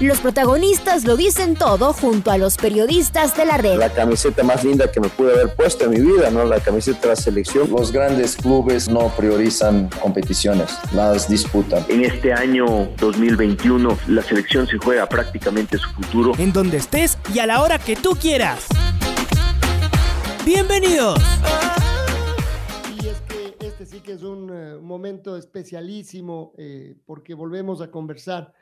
Los 0.00 0.20
protagonistas 0.20 1.04
lo 1.04 1.16
dicen 1.16 1.56
todo 1.56 1.92
junto 1.92 2.30
a 2.30 2.38
los 2.38 2.56
periodistas 2.56 3.36
de 3.36 3.44
la 3.44 3.56
red. 3.56 3.78
La 3.78 3.92
camiseta 3.92 4.44
más 4.44 4.62
linda 4.62 4.92
que 4.92 5.00
me 5.00 5.08
pude 5.08 5.32
haber 5.32 5.56
puesto 5.56 5.86
en 5.86 5.90
mi 5.90 5.98
vida, 5.98 6.30
¿no? 6.30 6.44
La 6.44 6.60
camiseta 6.60 7.00
de 7.00 7.08
la 7.08 7.16
selección. 7.16 7.68
Los 7.68 7.90
grandes 7.90 8.36
clubes 8.36 8.88
no 8.88 9.08
priorizan 9.16 9.90
competiciones, 10.00 10.70
las 10.92 11.28
disputan. 11.28 11.84
En 11.88 12.04
este 12.04 12.32
año 12.32 12.90
2021 12.98 13.98
la 14.06 14.22
selección 14.22 14.68
se 14.68 14.78
juega 14.78 15.08
prácticamente 15.08 15.78
su 15.78 15.90
futuro. 15.90 16.32
En 16.38 16.52
donde 16.52 16.76
estés 16.76 17.18
y 17.34 17.40
a 17.40 17.46
la 17.46 17.60
hora 17.60 17.80
que 17.80 17.96
tú 17.96 18.10
quieras. 18.10 18.66
Bienvenidos. 20.46 21.18
Y 23.02 23.08
es 23.08 23.20
que 23.22 23.66
este 23.66 23.84
sí 23.84 23.98
que 23.98 24.12
es 24.12 24.22
un 24.22 24.48
uh, 24.48 24.80
momento 24.80 25.36
especialísimo 25.36 26.52
eh, 26.56 26.94
porque 27.04 27.34
volvemos 27.34 27.80
a 27.80 27.90
conversar 27.90 28.54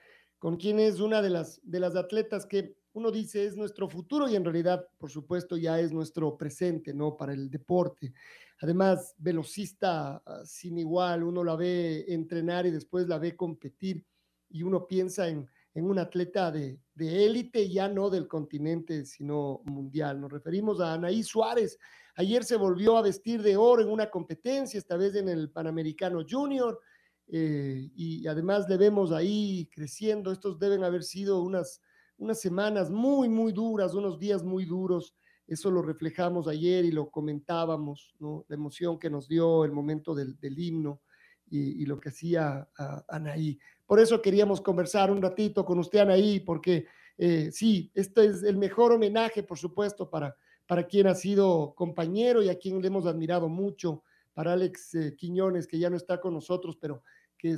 con 0.47 0.59
quien 0.59 0.79
es 0.79 1.01
una 1.01 1.23
de 1.23 1.31
las, 1.31 1.61
de 1.65 1.81
las 1.81 1.97
atletas 1.97 2.47
que 2.47 2.77
uno 2.93 3.11
dice 3.11 3.47
es 3.47 3.57
nuestro 3.57 3.89
futuro 3.89 4.29
y 4.29 4.37
en 4.37 4.45
realidad, 4.45 4.87
por 4.97 5.11
supuesto, 5.11 5.57
ya 5.57 5.81
es 5.81 5.91
nuestro 5.91 6.37
presente, 6.37 6.95
¿no? 6.95 7.17
Para 7.17 7.33
el 7.33 7.51
deporte. 7.51 8.13
Además, 8.61 9.17
velocista 9.19 10.23
ah, 10.25 10.43
sin 10.45 10.79
igual, 10.79 11.25
uno 11.25 11.43
la 11.43 11.57
ve 11.57 12.05
entrenar 12.07 12.65
y 12.65 12.71
después 12.71 13.09
la 13.09 13.19
ve 13.19 13.35
competir 13.35 14.05
y 14.49 14.63
uno 14.63 14.87
piensa 14.87 15.27
en, 15.27 15.51
en 15.75 15.85
un 15.85 15.99
atleta 15.99 16.53
de, 16.53 16.79
de 16.95 17.27
élite, 17.27 17.69
ya 17.69 17.88
no 17.88 18.09
del 18.09 18.29
continente, 18.29 19.05
sino 19.05 19.63
mundial. 19.65 20.21
Nos 20.21 20.31
referimos 20.31 20.81
a 20.81 20.93
Anaí 20.93 21.25
Suárez. 21.25 21.77
Ayer 22.15 22.45
se 22.45 22.55
volvió 22.55 22.97
a 22.97 23.03
vestir 23.03 23.43
de 23.43 23.57
oro 23.57 23.83
en 23.83 23.88
una 23.88 24.09
competencia, 24.10 24.79
esta 24.79 24.97
vez 24.97 25.16
en 25.16 25.29
el 25.29 25.51
Panamericano 25.51 26.25
Junior 26.25 26.81
eh, 27.29 27.91
y 27.95 28.27
además 28.27 28.69
le 28.69 28.77
vemos 28.77 29.13
ahí 29.13 29.69
creciendo. 29.73 30.32
Estos 30.32 30.59
deben 30.59 30.85
haber 30.85 31.02
sido 31.02 31.43
unas, 31.43 31.82
unas 32.19 32.41
semanas 32.41 32.91
muy, 32.91 33.29
muy 33.29 33.52
duras, 33.52 33.95
unos 33.95 34.19
días 34.19 34.43
muy 34.45 34.65
duros. 34.65 35.15
Eso 35.47 35.71
lo 35.71 35.82
reflejamos 35.82 36.49
ayer 36.49 36.85
y 36.85 36.93
lo 36.93 37.10
comentábamos, 37.10 38.15
¿no? 38.19 38.45
La 38.49 38.57
emoción 38.57 38.99
que 38.99 39.10
nos 39.10 39.29
dio 39.29 39.65
el 39.65 39.73
momento 39.73 40.15
del, 40.15 40.38
del 40.41 40.59
himno 40.59 41.01
y, 41.49 41.82
y, 41.82 41.87
lo 41.87 42.01
que 42.01 42.09
hacía 42.09 42.69
Anaí. 43.09 43.59
Por 43.87 44.01
eso 44.01 44.21
queríamos 44.21 44.60
conversar 44.60 45.13
un 45.13 45.23
ratito 45.23 45.65
con 45.65 45.79
usted, 45.79 46.01
Anaí, 46.01 46.41
porque 46.41 46.87
eh, 47.19 47.51
sí, 47.52 47.91
este 47.95 48.27
es 48.27 48.43
el 48.43 48.57
mejor 48.57 48.93
homenaje, 48.93 49.43
por 49.43 49.59
supuesto, 49.59 50.10
para, 50.10 50.37
para 50.66 50.87
quien 50.87 51.07
ha 51.07 51.15
sido 51.15 51.74
compañero 51.74 52.43
y 52.43 52.49
a 52.49 52.59
quien 52.59 52.80
le 52.80 52.88
hemos 52.88 53.07
admirado 53.07 53.49
mucho, 53.49 54.02
para 54.35 54.52
Alex 54.52 54.95
eh, 54.95 55.16
Quiñones, 55.16 55.66
que 55.66 55.79
ya 55.79 55.88
no 55.88 55.97
está 55.97 56.21
con 56.21 56.35
nosotros, 56.35 56.77
pero 56.79 57.02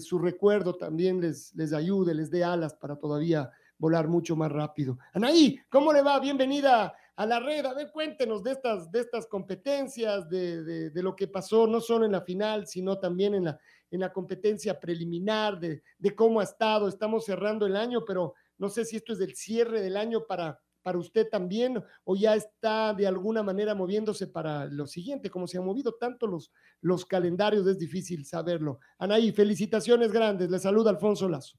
su 0.01 0.19
recuerdo 0.19 0.77
también 0.77 1.21
les, 1.21 1.55
les 1.55 1.73
ayude, 1.73 2.15
les 2.15 2.31
dé 2.31 2.45
alas 2.45 2.75
para 2.75 2.97
todavía 2.97 3.51
volar 3.79 4.09
mucho 4.09 4.35
más 4.37 4.51
rápido. 4.51 4.99
Anaí, 5.13 5.61
¿cómo 5.69 5.93
le 5.93 6.03
va? 6.03 6.19
Bienvenida 6.19 6.95
a 7.15 7.27
la 7.27 7.41
red. 7.41 7.65
A 7.65 7.75
ver, 7.75 7.91
cuéntenos 7.93 8.43
de 8.43 8.53
estas, 8.53 8.91
de 8.91 9.01
estas 9.01 9.27
competencias, 9.27 10.29
de, 10.29 10.65
de, 10.65 10.91
de 10.91 11.03
lo 11.03 11.15
que 11.15 11.29
pasó, 11.29 11.67
no 11.67 11.81
solo 11.81 12.05
en 12.05 12.13
la 12.13 12.23
final, 12.23 12.67
sino 12.67 12.99
también 12.99 13.35
en 13.35 13.45
la, 13.45 13.61
en 13.91 14.01
la 14.01 14.13
competencia 14.13 14.79
preliminar, 14.79 15.59
de, 15.59 15.83
de 15.99 16.15
cómo 16.15 16.41
ha 16.41 16.45
estado. 16.45 16.89
Estamos 16.89 17.25
cerrando 17.25 17.67
el 17.67 17.77
año, 17.77 18.05
pero 18.05 18.35
no 18.59 18.69
sé 18.69 18.85
si 18.85 18.97
esto 18.97 19.13
es 19.13 19.21
el 19.21 19.37
cierre 19.37 19.81
del 19.81 19.97
año 19.97 20.27
para, 20.27 20.61
para 20.83 20.99
usted 20.99 21.29
también 21.29 21.83
o 22.05 22.17
ya 22.17 22.35
está 22.35 22.95
de 22.95 23.07
alguna 23.07 23.43
manera 23.43 23.75
moviéndose 23.75 24.27
para 24.27 24.67
lo 24.67 24.87
siguiente, 24.87 25.31
como 25.31 25.47
se 25.47 25.59
han 25.59 25.65
movido 25.65 25.95
tanto 25.95 26.27
los, 26.27 26.53
los 26.81 27.05
calendarios, 27.05 27.67
es 27.67 27.79
difícil 27.79 28.25
saberlo. 28.25 28.81
Anaí, 28.99 29.33
felicitaciones 29.33 30.13
grandes, 30.13 30.51
le 30.51 30.59
saluda 30.59 30.91
Alfonso 30.91 31.29
Lazo. 31.29 31.59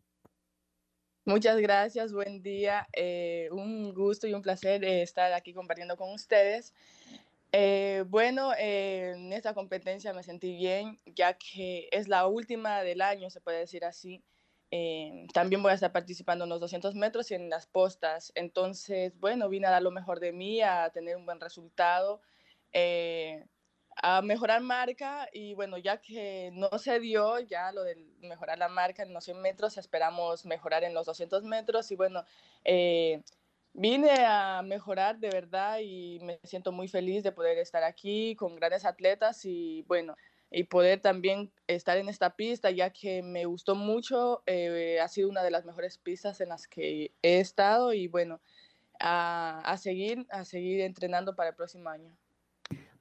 Muchas 1.25 1.59
gracias, 1.59 2.11
buen 2.11 2.41
día, 2.41 2.87
eh, 2.93 3.49
un 3.51 3.93
gusto 3.93 4.25
y 4.25 4.33
un 4.33 4.41
placer 4.41 4.83
eh, 4.83 5.03
estar 5.03 5.31
aquí 5.33 5.53
compartiendo 5.53 5.95
con 5.95 6.11
ustedes. 6.11 6.73
Eh, 7.51 8.03
bueno, 8.07 8.53
eh, 8.59 9.13
en 9.15 9.33
esta 9.33 9.53
competencia 9.53 10.13
me 10.13 10.23
sentí 10.23 10.55
bien, 10.55 10.99
ya 11.05 11.33
que 11.33 11.89
es 11.91 12.07
la 12.07 12.27
última 12.27 12.83
del 12.83 13.01
año, 13.01 13.29
se 13.29 13.41
puede 13.41 13.59
decir 13.59 13.85
así. 13.85 14.23
Eh, 14.71 15.25
también 15.33 15.63
voy 15.63 15.71
a 15.71 15.75
estar 15.75 15.91
participando 15.91 16.43
en 16.43 16.49
los 16.49 16.59
200 16.59 16.95
metros 16.95 17.31
y 17.31 17.35
en 17.35 17.49
las 17.49 17.67
postas. 17.67 18.31
Entonces, 18.35 19.17
bueno, 19.19 19.49
vine 19.49 19.67
a 19.67 19.71
dar 19.71 19.81
lo 19.81 19.91
mejor 19.91 20.19
de 20.19 20.31
mí, 20.33 20.61
a 20.61 20.89
tener 20.91 21.17
un 21.17 21.25
buen 21.25 21.39
resultado, 21.39 22.21
eh, 22.73 23.45
a 24.01 24.21
mejorar 24.21 24.61
marca 24.61 25.27
y 25.33 25.53
bueno, 25.55 25.77
ya 25.77 26.01
que 26.01 26.51
no 26.53 26.69
se 26.79 26.99
dio 26.99 27.39
ya 27.39 27.71
lo 27.71 27.83
de 27.83 27.95
mejorar 28.21 28.57
la 28.57 28.69
marca 28.69 29.03
en 29.03 29.13
los 29.13 29.25
100 29.25 29.41
metros, 29.41 29.77
esperamos 29.77 30.45
mejorar 30.45 30.83
en 30.83 30.93
los 30.93 31.05
200 31.05 31.43
metros 31.43 31.91
y 31.91 31.95
bueno, 31.95 32.23
eh, 32.63 33.23
vine 33.73 34.11
a 34.25 34.61
mejorar 34.63 35.19
de 35.19 35.29
verdad 35.29 35.79
y 35.81 36.19
me 36.21 36.39
siento 36.43 36.71
muy 36.71 36.87
feliz 36.87 37.23
de 37.23 37.31
poder 37.31 37.57
estar 37.57 37.83
aquí 37.83 38.35
con 38.35 38.55
grandes 38.55 38.85
atletas 38.85 39.43
y 39.45 39.83
bueno, 39.83 40.15
y 40.51 40.63
poder 40.63 41.01
también 41.01 41.51
estar 41.67 41.97
en 41.97 42.09
esta 42.09 42.35
pista, 42.35 42.71
ya 42.71 42.89
que 42.89 43.21
me 43.21 43.45
gustó 43.45 43.75
mucho, 43.75 44.41
eh, 44.45 44.99
ha 44.99 45.07
sido 45.07 45.29
una 45.29 45.43
de 45.43 45.51
las 45.51 45.65
mejores 45.65 45.97
pistas 45.97 46.41
en 46.41 46.49
las 46.49 46.67
que 46.67 47.13
he 47.21 47.39
estado 47.39 47.93
y 47.93 48.07
bueno, 48.07 48.41
a, 48.99 49.59
a, 49.59 49.77
seguir, 49.77 50.25
a 50.31 50.45
seguir 50.45 50.81
entrenando 50.81 51.35
para 51.35 51.49
el 51.49 51.55
próximo 51.55 51.89
año. 51.89 52.15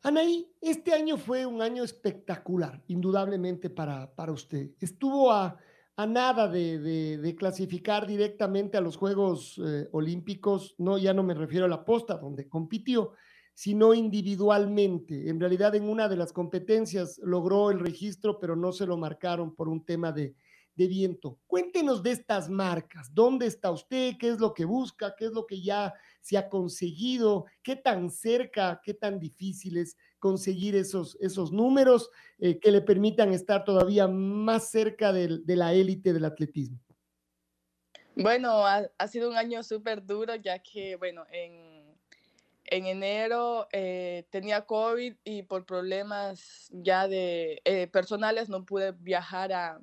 Anaí, 0.03 0.47
este 0.60 0.92
año 0.92 1.16
fue 1.16 1.44
un 1.44 1.60
año 1.60 1.82
espectacular, 1.82 2.82
indudablemente 2.87 3.69
para, 3.69 4.14
para 4.14 4.31
usted. 4.31 4.70
Estuvo 4.78 5.32
a, 5.32 5.58
a 5.98 6.06
nada 6.06 6.47
de, 6.47 7.34
clasificar 7.37 8.06
directamente 8.06 8.76
a 8.76 8.81
los 8.81 8.97
Juegos 8.97 9.60
eh, 9.64 9.88
Olímpicos, 9.91 10.76
no, 10.78 10.97
ya 10.97 11.12
no 11.12 11.25
me 11.25 11.34
refiero 11.34 11.66
a 11.66 11.69
la 11.69 11.84
posta, 11.84 12.16
donde 12.16 12.48
compitió, 12.48 13.14
sino 13.58 13.92
individualmente. 13.92 15.28
En 15.28 15.41
realidad 15.41 15.74
en 15.74 15.88
una 15.88 16.08
de 16.08 16.14
las 16.14 16.32
competencias 16.32 17.19
logró 17.24 17.72
el 17.72 17.80
registro, 17.80 18.38
pero 18.38 18.54
no 18.54 18.70
se 18.70 18.86
lo 18.86 18.96
marcaron 18.96 19.52
por 19.52 19.69
un 19.69 19.84
tema 19.84 20.12
de, 20.12 20.36
de, 20.76 20.86
viento. 20.86 21.41
Cuéntenos 21.48 22.04
de 22.04 22.12
estas 22.12 22.48
marcas, 22.48 23.12
¿dónde 23.12 23.46
está 23.46 23.72
usted? 23.72 24.12
¿Qué 24.16 24.28
es 24.28 24.38
lo 24.38 24.54
que 24.54 24.64
busca? 24.64 25.12
¿Qué 25.19 25.24
es 25.24 25.32
lo 25.32 25.44
que 25.44 25.60
ya 25.60 25.92
se 26.20 26.38
ha 26.38 26.48
conseguido? 26.48 27.46
¿Qué 27.60 27.74
tan 27.74 28.12
cerca, 28.12 28.80
qué 28.80 28.94
tan 28.94 29.19
difícil 29.19 29.78
es 29.78 29.96
conseguir 30.20 30.76
esos, 30.76 31.19
esos 31.20 31.50
números 31.50 32.10
eh, 32.38 32.60
que 32.60 32.70
le 32.70 32.80
permitan 32.80 33.32
estar 33.32 33.64
todavía 33.64 34.06
más 34.06 34.70
cerca 34.70 35.12
de, 35.12 35.40
la 35.46 35.75
élite 35.75 36.12
del 36.12 36.26
atletismo? 36.26 36.78
Bueno, 38.14 38.64
ha, 38.64 38.88
ha 38.98 39.08
sido 39.08 39.28
un 39.28 39.36
año 39.36 39.64
súper 39.64 40.06
duro, 40.06 40.36
ya 40.36 40.60
que, 40.60 40.94
bueno, 40.94 41.25
en 41.32 41.77
en 42.70 42.86
enero 42.86 43.66
eh, 43.72 44.26
tenía 44.30 44.66
COVID 44.66 45.16
y 45.24 45.42
por 45.42 45.64
problemas 45.64 46.68
ya 46.70 47.08
de 47.08 47.62
eh, 47.64 47.86
personales 47.86 48.48
no 48.48 48.64
pude 48.64 48.92
viajar 48.92 49.52
a, 49.52 49.80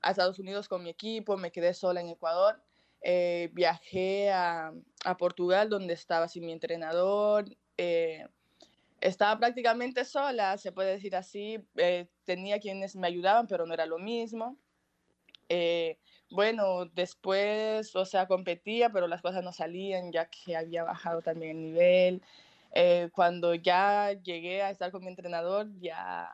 a, 0.00 0.10
Estados 0.10 0.38
Unidos 0.38 0.68
con 0.68 0.82
mi 0.82 0.90
equipo, 0.90 1.36
me 1.36 1.50
quedé 1.50 1.74
sola 1.74 2.00
en 2.00 2.08
Ecuador. 2.08 2.62
Eh, 3.02 3.50
viajé 3.52 4.30
a, 4.30 4.72
a, 5.04 5.16
Portugal 5.16 5.68
donde 5.68 5.94
estaba 5.94 6.28
sin 6.28 6.46
mi 6.46 6.52
entrenador. 6.52 7.46
Estaba 9.00 9.38
prácticamente 9.38 10.04
sola, 10.04 10.58
se 10.58 10.70
puede 10.70 10.92
decir 10.92 11.16
así. 11.16 11.58
Tenía 12.24 12.60
quienes 12.60 12.94
me 12.94 13.06
ayudaban, 13.06 13.46
pero 13.46 13.66
no 13.66 13.72
era 13.72 13.86
lo 13.86 13.98
mismo. 13.98 14.58
Bueno, 16.30 16.86
después, 16.86 17.94
o 17.96 18.04
sea, 18.04 18.26
competía, 18.26 18.90
pero 18.90 19.08
las 19.08 19.22
cosas 19.22 19.42
no 19.44 19.52
salían 19.52 20.12
ya 20.12 20.26
que 20.30 20.56
había 20.56 20.84
bajado 20.84 21.22
también 21.22 21.56
el 21.56 21.62
nivel. 21.62 22.22
Eh, 22.72 23.10
cuando 23.12 23.54
ya 23.54 24.12
llegué 24.12 24.62
a 24.62 24.70
estar 24.70 24.92
con 24.92 25.02
mi 25.02 25.08
entrenador, 25.08 25.68
ya, 25.80 26.30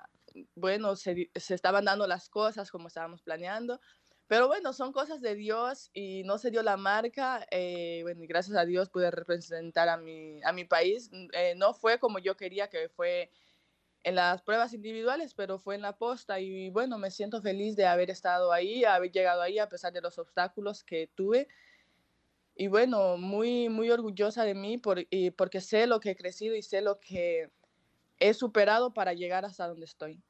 bueno, 0.55 0.97
se, 0.97 1.31
se, 1.35 1.55
estaban 1.55 1.87
dando 1.87 2.07
las 2.07 2.29
cosas 2.29 2.71
como 2.71 2.89
estábamos 2.89 3.23
planeando. 3.23 3.81
Pero 4.29 4.49
bueno, 4.49 4.73
son 4.73 4.93
cosas 4.93 5.21
de 5.21 5.37
Dios 5.37 5.91
y 5.95 6.25
no 6.25 6.39
se 6.39 6.51
dio 6.51 6.63
la 6.63 6.77
marca. 6.77 7.47
Eh, 7.51 8.01
bueno, 8.03 8.25
y 8.25 8.27
gracias 8.27 8.57
a 8.57 8.65
Dios 8.65 8.91
pude 8.91 9.11
representar 9.11 9.89
a 9.89 9.97
mi, 9.97 10.43
a 10.43 10.53
mi 10.53 10.65
país. 10.65 11.11
Eh, 11.33 11.55
no 11.57 11.75
fue 11.75 11.99
como 11.99 12.19
yo 12.19 12.37
quería 12.37 12.69
que 12.69 12.89
fue 12.89 13.31
en 14.07 14.15
las 14.15 14.41
pruebas 14.41 14.73
individuales, 14.73 15.35
pero 15.35 15.59
fue 15.59 15.75
en 15.75 15.83
la 15.83 15.99
posta 15.99 16.41
y 16.41 16.71
bueno, 16.71 16.97
me 16.97 17.11
siento 17.11 17.43
feliz 17.43 17.77
de 17.77 17.87
haber 17.87 18.09
estado 18.09 18.53
ahí, 18.53 18.85
haber 18.85 19.13
llegado 19.13 19.43
ahí 19.43 19.59
a 19.59 19.69
pesar 19.69 19.93
de 19.93 20.01
los 20.01 20.19
obstáculos 20.19 20.83
que 20.83 21.11
tuve. 21.15 21.49
Y 22.55 22.69
bueno, 22.69 23.19
muy, 23.19 23.69
muy 23.69 23.91
orgullosa 23.91 24.45
de 24.45 24.55
mí 24.55 24.79
por, 24.79 25.05
y 25.11 25.31
porque 25.31 25.61
sé 25.61 25.87
lo 25.87 26.01
que 26.01 26.13
he 26.13 26.17
crecido 26.17 26.57
y 26.57 26.63
sé 26.63 26.81
lo 26.81 26.99
que, 27.01 27.51
he 28.19 28.35
superado 28.35 28.93
para 28.93 29.13
llegar 29.13 29.45
hasta 29.45 29.69
donde 29.69 29.87
estoy. 29.87 30.21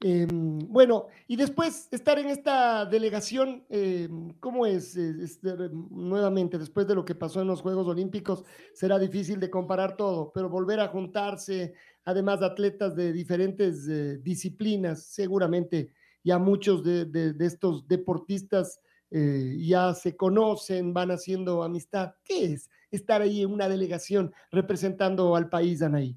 Eh, 0.00 0.26
bueno, 0.30 1.06
y 1.26 1.36
después 1.36 1.88
estar 1.90 2.18
en 2.18 2.26
esta 2.26 2.84
delegación, 2.84 3.64
eh, 3.70 4.08
¿cómo 4.38 4.66
es? 4.66 4.96
Este, 4.96 5.54
nuevamente, 5.70 6.58
después 6.58 6.86
de 6.86 6.94
lo 6.94 7.06
que 7.06 7.14
pasó 7.14 7.40
en 7.40 7.46
los 7.46 7.62
Juegos 7.62 7.86
Olímpicos, 7.86 8.44
será 8.74 8.98
difícil 8.98 9.40
de 9.40 9.48
comparar 9.48 9.96
todo, 9.96 10.30
pero 10.34 10.50
volver 10.50 10.80
a 10.80 10.88
juntarse, 10.88 11.74
además 12.04 12.40
de 12.40 12.46
atletas 12.46 12.94
de 12.94 13.12
diferentes 13.12 13.88
eh, 13.88 14.18
disciplinas, 14.18 15.06
seguramente 15.06 15.92
ya 16.22 16.38
muchos 16.38 16.82
de, 16.82 17.34
estos 17.40 17.86
deportistas 17.86 18.80
eh, 19.10 19.56
ya 19.60 19.94
se 19.94 20.16
conocen, 20.16 20.94
van 20.94 21.10
haciendo 21.10 21.62
amistad. 21.62 22.14
¿Qué 22.24 22.52
es 22.54 22.70
estar 22.90 23.20
ahí 23.20 23.42
en 23.42 23.52
una 23.52 23.68
delegación 23.68 24.32
representando 24.50 25.36
al 25.36 25.48
país, 25.48 25.82
Anaí? 25.82 26.16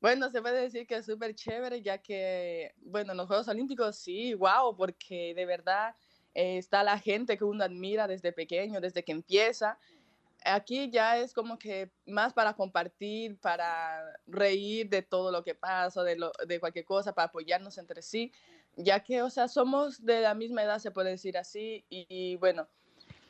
Bueno, 0.00 0.30
se 0.30 0.40
puede 0.40 0.62
decir 0.62 0.86
que 0.86 0.96
es 0.96 1.06
súper 1.06 1.34
chévere, 1.34 1.82
ya 1.82 1.98
que, 1.98 2.72
bueno, 2.78 3.12
en 3.12 3.18
los 3.18 3.26
Juegos 3.26 3.48
Olímpicos 3.48 3.96
sí, 3.96 4.32
wow, 4.34 4.76
porque 4.76 5.32
de 5.34 5.44
verdad 5.44 5.94
eh, 6.34 6.58
está 6.58 6.84
la 6.84 6.98
gente 6.98 7.36
que 7.36 7.44
uno 7.44 7.64
admira 7.64 8.06
desde 8.06 8.32
pequeño, 8.32 8.80
desde 8.80 9.02
que 9.02 9.10
empieza. 9.12 9.76
Aquí 10.44 10.90
ya 10.90 11.18
es 11.18 11.32
como 11.32 11.58
que 11.58 11.90
más 12.06 12.32
para 12.32 12.54
compartir, 12.54 13.38
para 13.40 14.04
reír 14.26 14.88
de 14.88 15.02
todo 15.02 15.32
lo 15.32 15.42
que 15.42 15.54
pasa, 15.54 16.02
de, 16.02 16.16
lo, 16.16 16.32
de 16.46 16.60
cualquier 16.60 16.84
cosa, 16.84 17.12
para 17.12 17.28
apoyarnos 17.28 17.76
entre 17.78 18.02
sí, 18.02 18.32
ya 18.76 19.00
que, 19.00 19.22
o 19.22 19.30
sea, 19.30 19.48
somos 19.48 20.04
de 20.04 20.20
la 20.20 20.34
misma 20.34 20.62
edad, 20.62 20.78
se 20.78 20.92
puede 20.92 21.10
decir 21.10 21.36
así, 21.36 21.84
y, 21.88 22.36
bueno, 22.36 22.68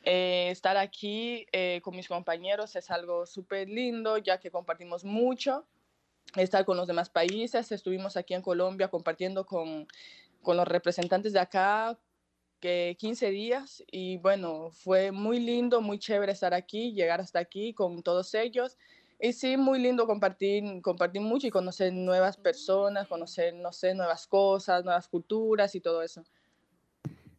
eh, 0.03 0.49
estar 0.51 0.77
aquí 0.77 1.47
eh, 1.51 1.81
con 1.83 1.95
mis 1.95 2.07
compañeros 2.07 2.75
es 2.75 2.91
algo 2.91 3.25
súper 3.25 3.67
lindo, 3.67 4.17
ya 4.17 4.39
que 4.39 4.51
compartimos 4.51 5.03
mucho 5.03 5.67
estar 6.35 6.63
con 6.65 6.77
los 6.77 6.87
demás 6.87 7.09
países. 7.09 7.71
Estuvimos 7.71 8.15
aquí 8.15 8.33
en 8.33 8.41
Colombia 8.41 8.89
compartiendo 8.89 9.45
con, 9.45 9.87
con 10.41 10.55
los 10.57 10.67
representantes 10.67 11.33
de 11.33 11.39
acá 11.39 11.99
que 12.59 12.95
15 12.99 13.29
días 13.31 13.83
y 13.91 14.17
bueno, 14.17 14.71
fue 14.71 15.11
muy 15.11 15.39
lindo, 15.39 15.81
muy 15.81 15.99
chévere 15.99 16.31
estar 16.31 16.53
aquí, 16.53 16.93
llegar 16.93 17.21
hasta 17.21 17.39
aquí 17.39 17.73
con 17.73 18.03
todos 18.03 18.33
ellos. 18.33 18.77
Y 19.19 19.33
sí, 19.33 19.57
muy 19.57 19.79
lindo 19.79 20.07
compartir, 20.07 20.81
compartir 20.81 21.21
mucho 21.21 21.47
y 21.47 21.51
conocer 21.51 21.91
nuevas 21.91 22.37
personas, 22.37 23.07
conocer, 23.07 23.53
no 23.53 23.73
sé, 23.73 23.93
nuevas 23.93 24.27
cosas, 24.27 24.85
nuevas 24.85 25.07
culturas 25.07 25.75
y 25.75 25.81
todo 25.81 26.01
eso. 26.01 26.23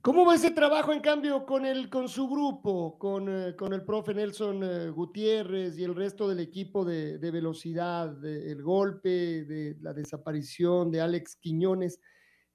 ¿Cómo 0.03 0.25
va 0.25 0.35
ese 0.35 0.51
trabajo, 0.51 0.95
en 0.95 1.01
cambio, 1.01 1.45
con, 1.45 1.67
el, 1.67 1.91
con 1.91 2.09
su 2.09 2.27
grupo, 2.27 2.99
con, 2.99 3.29
eh, 3.29 3.55
con 3.55 3.75
el 3.75 3.85
profe 3.85 4.15
Nelson 4.15 4.63
eh, 4.65 4.91
Gutiérrez 4.91 5.79
y 5.79 5.85
el 5.85 5.95
resto 5.95 6.27
del 6.27 6.41
equipo 6.41 6.87
de, 6.87 7.19
de 7.19 7.31
velocidad, 7.31 8.09
de, 8.09 8.51
el 8.51 8.63
golpe, 8.63 9.45
de 9.45 9.77
la 9.83 9.93
desaparición 9.93 10.91
de 10.91 11.03
Alex 11.03 11.37
Quiñones? 11.37 12.01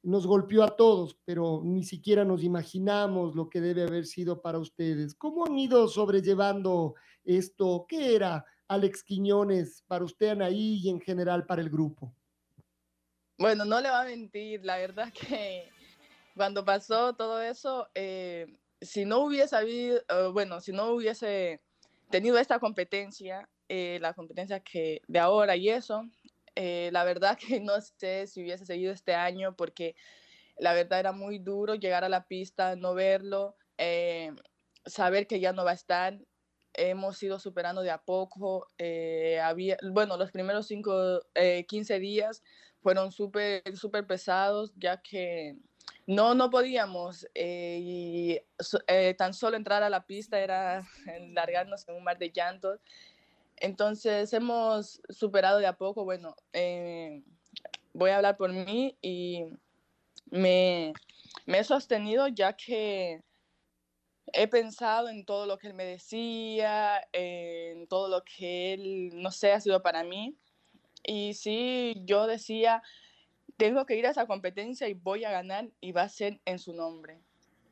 Nos 0.05 0.27
golpeó 0.27 0.63
a 0.63 0.75
todos, 0.75 1.17
pero 1.25 1.61
ni 1.63 1.83
siquiera 1.83 2.23
nos 2.23 2.43
imaginamos 2.43 3.35
lo 3.35 3.49
que 3.49 3.59
debe 3.59 3.81
haber 3.81 4.05
sido 4.05 4.39
para 4.39 4.59
ustedes. 4.59 5.15
¿Cómo 5.15 5.47
han 5.47 5.57
ido 5.57 5.87
sobrellevando 5.87 6.93
esto? 7.23 7.87
¿Qué 7.89 8.15
era 8.15 8.45
Alex 8.67 9.03
Quiñones 9.03 9.83
para 9.87 10.05
usted, 10.05 10.27
Anaí, 10.27 10.79
y 10.83 10.89
en 10.89 11.01
general 11.01 11.47
para 11.47 11.63
el 11.63 11.71
grupo? 11.71 12.13
Bueno, 13.39 13.65
no 13.65 13.81
le 13.81 13.89
va 13.89 14.03
a 14.03 14.05
mentir, 14.05 14.63
la 14.63 14.77
verdad 14.77 15.11
que 15.11 15.69
cuando 16.35 16.63
pasó 16.63 17.15
todo 17.15 17.41
eso, 17.41 17.87
eh, 17.95 18.45
si 18.79 19.05
no 19.05 19.21
hubiese 19.21 19.55
habido, 19.55 20.01
uh, 20.11 20.31
bueno, 20.31 20.61
si 20.61 20.71
no 20.71 20.91
hubiese 20.91 21.61
tenido 22.11 22.37
esta 22.37 22.59
competencia, 22.59 23.49
eh, 23.69 23.97
la 24.01 24.13
competencia 24.13 24.59
que 24.59 25.01
de 25.07 25.17
ahora 25.17 25.55
y 25.55 25.69
eso, 25.69 26.03
eh, 26.55 26.89
la 26.91 27.03
verdad 27.03 27.37
que 27.37 27.59
no 27.61 27.79
sé 27.81 28.27
si 28.27 28.41
hubiese 28.41 28.65
seguido 28.65 28.93
este 28.93 29.13
año 29.13 29.55
porque 29.55 29.95
la 30.57 30.73
verdad 30.73 30.99
era 30.99 31.11
muy 31.11 31.39
duro 31.39 31.75
llegar 31.75 32.03
a 32.03 32.09
la 32.09 32.27
pista, 32.27 32.75
no 32.75 32.93
verlo, 32.93 33.57
saber 34.85 35.27
que 35.27 35.39
ya 35.39 35.51
no 35.51 35.65
va 35.65 35.71
a 35.71 35.75
estar. 35.75 36.17
Hemos 36.73 37.21
ido 37.23 37.39
superando 37.39 37.81
de 37.81 37.91
a 37.91 38.01
poco. 38.01 38.67
había, 39.41 39.77
bueno, 39.91 40.17
los 40.17 40.31
primeros 40.31 40.67
cinco, 40.67 41.21
15 41.67 41.99
días 41.99 42.41
fueron 42.85 43.11
súper, 43.11 43.63
súper 43.75 44.05
pesados, 44.05 44.71
ya 44.77 45.01
que 45.01 45.57
no, 46.07 46.35
no 46.35 46.49
podíamos. 46.49 47.27
Eh, 47.33 47.79
y 47.81 48.39
eh, 48.87 49.15
tan 49.17 49.33
solo 49.33 49.57
entrar 49.57 49.83
a 49.83 49.89
la 49.89 50.05
pista 50.05 50.39
era 50.39 50.87
largarnos 51.33 51.87
en 51.87 51.95
un 51.95 52.03
mar 52.03 52.17
de 52.17 52.31
llantos. 52.31 52.79
Entonces 53.57 54.31
hemos 54.33 55.01
superado 55.09 55.59
de 55.59 55.67
a 55.67 55.77
poco. 55.77 56.03
Bueno, 56.03 56.35
eh, 56.53 57.23
voy 57.93 58.11
a 58.11 58.17
hablar 58.17 58.37
por 58.37 58.51
mí 58.51 58.97
y 59.01 59.45
me, 60.29 60.93
me 61.45 61.59
he 61.59 61.63
sostenido 61.63 62.27
ya 62.27 62.53
que 62.53 63.21
he 64.33 64.47
pensado 64.47 65.09
en 65.09 65.25
todo 65.25 65.45
lo 65.45 65.57
que 65.57 65.67
él 65.67 65.73
me 65.73 65.85
decía, 65.85 67.01
en 67.13 67.87
todo 67.87 68.09
lo 68.09 68.23
que 68.23 68.73
él, 68.73 69.09
no 69.13 69.31
sé, 69.31 69.51
ha 69.51 69.61
sido 69.61 69.81
para 69.81 70.03
mí. 70.03 70.35
Y 71.03 71.35
sí, 71.35 72.01
yo 72.05 72.27
decía, 72.27 72.81
tengo 73.57 73.85
que 73.85 73.95
ir 73.95 74.07
a 74.07 74.11
esa 74.11 74.25
competencia 74.25 74.87
y 74.87 74.93
voy 74.93 75.23
a 75.23 75.31
ganar 75.31 75.69
y 75.79 75.91
va 75.91 76.03
a 76.03 76.09
ser 76.09 76.41
en 76.45 76.59
su 76.59 76.73
nombre. 76.73 77.19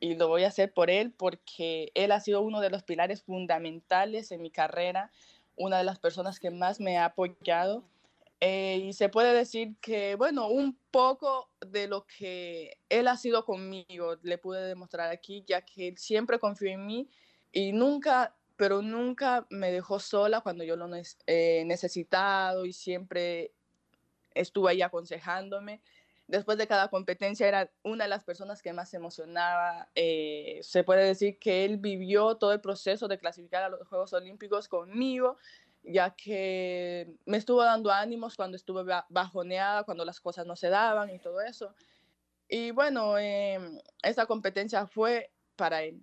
Y 0.00 0.16
lo 0.16 0.28
voy 0.28 0.44
a 0.44 0.48
hacer 0.48 0.72
por 0.72 0.90
él 0.90 1.12
porque 1.12 1.90
él 1.94 2.12
ha 2.12 2.20
sido 2.20 2.42
uno 2.42 2.60
de 2.60 2.70
los 2.70 2.82
pilares 2.82 3.22
fundamentales 3.22 4.30
en 4.32 4.42
mi 4.42 4.50
carrera, 4.50 5.10
una 5.56 5.78
de 5.78 5.84
las 5.84 5.98
personas 5.98 6.40
que 6.40 6.50
más 6.50 6.80
me 6.80 6.98
ha 6.98 7.06
apoyado. 7.06 7.84
Eh, 8.40 8.82
y 8.84 8.92
se 8.92 9.08
puede 9.08 9.32
decir 9.32 9.76
que, 9.80 10.16
bueno, 10.16 10.48
un 10.48 10.76
poco 10.90 11.50
de 11.66 11.88
lo 11.88 12.06
que 12.06 12.76
él 12.88 13.08
ha 13.08 13.16
sido 13.16 13.44
conmigo 13.44 14.16
le 14.22 14.38
pude 14.38 14.60
demostrar 14.60 15.10
aquí, 15.10 15.44
ya 15.46 15.62
que 15.62 15.88
él 15.88 15.98
siempre 15.98 16.38
confió 16.38 16.70
en 16.70 16.84
mí 16.84 17.08
y 17.52 17.72
nunca, 17.72 18.34
pero 18.56 18.82
nunca 18.82 19.46
me 19.48 19.70
dejó 19.70 19.98
sola 19.98 20.40
cuando 20.40 20.64
yo 20.64 20.76
lo 20.76 20.94
he 20.94 21.02
eh, 21.26 21.64
necesitado 21.64 22.66
y 22.66 22.72
siempre 22.72 23.52
estuvo 24.34 24.68
ahí 24.68 24.82
aconsejándome. 24.82 25.80
Después 26.26 26.56
de 26.56 26.66
cada 26.66 26.88
competencia 26.88 27.46
era 27.46 27.70
una 27.82 28.04
de 28.04 28.10
las 28.10 28.24
personas 28.24 28.62
que 28.62 28.72
más 28.72 28.94
emocionaba. 28.94 29.88
Eh, 29.94 30.58
se 30.62 30.82
puede 30.82 31.04
decir 31.04 31.38
que 31.38 31.66
él 31.66 31.76
vivió 31.76 32.36
todo 32.36 32.52
el 32.52 32.60
proceso 32.60 33.08
de 33.08 33.18
clasificar 33.18 33.62
a 33.62 33.68
los 33.68 33.86
Juegos 33.86 34.12
Olímpicos 34.14 34.66
conmigo, 34.66 35.36
ya 35.82 36.14
que 36.14 37.14
me 37.26 37.36
estuvo 37.36 37.62
dando 37.62 37.90
ánimos 37.90 38.36
cuando 38.36 38.56
estuve 38.56 38.90
bajoneada, 39.10 39.84
cuando 39.84 40.04
las 40.06 40.18
cosas 40.18 40.46
no 40.46 40.56
se 40.56 40.70
daban 40.70 41.10
y 41.10 41.18
todo 41.18 41.42
eso. 41.42 41.74
Y 42.48 42.70
bueno, 42.70 43.18
eh, 43.18 43.58
esa 44.02 44.24
competencia 44.24 44.86
fue 44.86 45.30
para 45.56 45.82
él. 45.82 46.02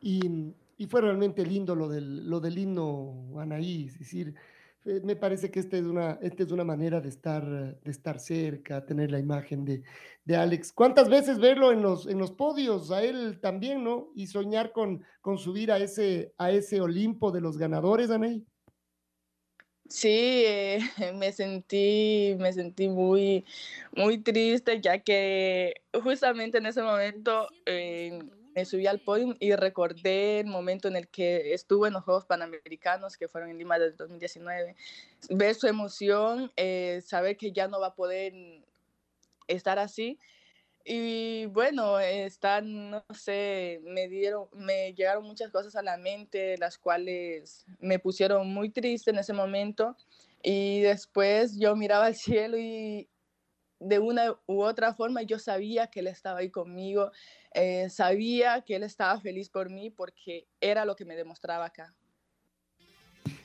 Y, 0.00 0.54
y, 0.76 0.86
fue 0.86 1.00
realmente 1.00 1.44
lindo 1.44 1.74
lo 1.74 1.88
del, 1.88 2.28
lo 2.28 2.40
del 2.40 2.58
himno, 2.58 3.40
Anaí, 3.40 3.86
es 3.86 3.98
decir, 3.98 4.34
eh, 4.84 5.00
me 5.02 5.16
parece 5.16 5.50
que 5.50 5.60
esta 5.60 5.76
es 5.76 5.84
una, 5.84 6.18
esta 6.20 6.42
es 6.42 6.50
una 6.50 6.64
manera 6.64 7.00
de 7.00 7.08
estar, 7.08 7.44
de 7.80 7.90
estar 7.90 8.20
cerca, 8.20 8.84
tener 8.84 9.10
la 9.10 9.18
imagen 9.18 9.64
de, 9.64 9.82
de 10.24 10.36
Alex. 10.36 10.72
¿Cuántas 10.72 11.08
veces 11.08 11.38
verlo 11.38 11.72
en 11.72 11.82
los, 11.82 12.06
en 12.06 12.18
los 12.18 12.32
podios? 12.32 12.90
A 12.90 13.02
él 13.02 13.38
también, 13.40 13.82
¿no? 13.82 14.10
Y 14.14 14.26
soñar 14.26 14.72
con, 14.72 15.02
con 15.20 15.38
subir 15.38 15.72
a 15.72 15.78
ese, 15.78 16.34
a 16.38 16.50
ese 16.50 16.80
Olimpo 16.80 17.32
de 17.32 17.40
los 17.40 17.56
ganadores, 17.56 18.10
Aney. 18.10 18.44
Sí, 19.88 20.08
eh, 20.46 20.78
me 21.14 21.32
sentí, 21.32 22.36
me 22.38 22.52
sentí 22.52 22.88
muy, 22.88 23.44
muy 23.94 24.18
triste, 24.18 24.80
ya 24.80 24.98
que 24.98 25.82
justamente 26.02 26.58
en 26.58 26.66
ese 26.66 26.82
momento 26.82 27.48
eh, 27.66 28.18
me 28.54 28.64
subí 28.64 28.86
al 28.86 29.00
podio 29.00 29.36
y 29.40 29.54
recordé 29.54 30.40
el 30.40 30.46
momento 30.46 30.88
en 30.88 30.96
el 30.96 31.08
que 31.08 31.54
estuve 31.54 31.88
en 31.88 31.94
los 31.94 32.04
Juegos 32.04 32.24
Panamericanos, 32.24 33.16
que 33.16 33.28
fueron 33.28 33.50
en 33.50 33.58
Lima 33.58 33.78
del 33.78 33.96
2019. 33.96 34.76
Ver 35.30 35.54
su 35.54 35.66
emoción, 35.66 36.52
eh, 36.56 37.02
saber 37.04 37.36
que 37.36 37.52
ya 37.52 37.68
no 37.68 37.80
va 37.80 37.88
a 37.88 37.94
poder 37.94 38.32
estar 39.48 39.78
así. 39.78 40.18
Y 40.84 41.46
bueno, 41.46 41.98
están, 41.98 42.90
no 42.90 43.04
sé, 43.14 43.80
me 43.84 44.06
dieron, 44.06 44.48
me 44.52 44.92
llegaron 44.92 45.24
muchas 45.24 45.50
cosas 45.50 45.74
a 45.76 45.82
la 45.82 45.96
mente, 45.96 46.58
las 46.58 46.76
cuales 46.76 47.64
me 47.80 47.98
pusieron 47.98 48.52
muy 48.52 48.68
triste 48.68 49.10
en 49.10 49.18
ese 49.18 49.32
momento. 49.32 49.96
Y 50.42 50.80
después 50.80 51.58
yo 51.58 51.74
miraba 51.74 52.04
al 52.06 52.14
cielo 52.14 52.58
y 52.58 53.08
de 53.84 53.98
una 53.98 54.36
u 54.46 54.62
otra 54.62 54.94
forma 54.94 55.22
yo 55.22 55.38
sabía 55.38 55.86
que 55.88 56.00
él 56.00 56.06
estaba 56.06 56.40
ahí 56.40 56.50
conmigo, 56.50 57.10
eh, 57.52 57.88
sabía 57.90 58.62
que 58.62 58.76
él 58.76 58.82
estaba 58.82 59.20
feliz 59.20 59.48
por 59.50 59.70
mí 59.70 59.90
porque 59.90 60.46
era 60.60 60.84
lo 60.84 60.96
que 60.96 61.04
me 61.04 61.16
demostraba 61.16 61.66
acá. 61.66 61.94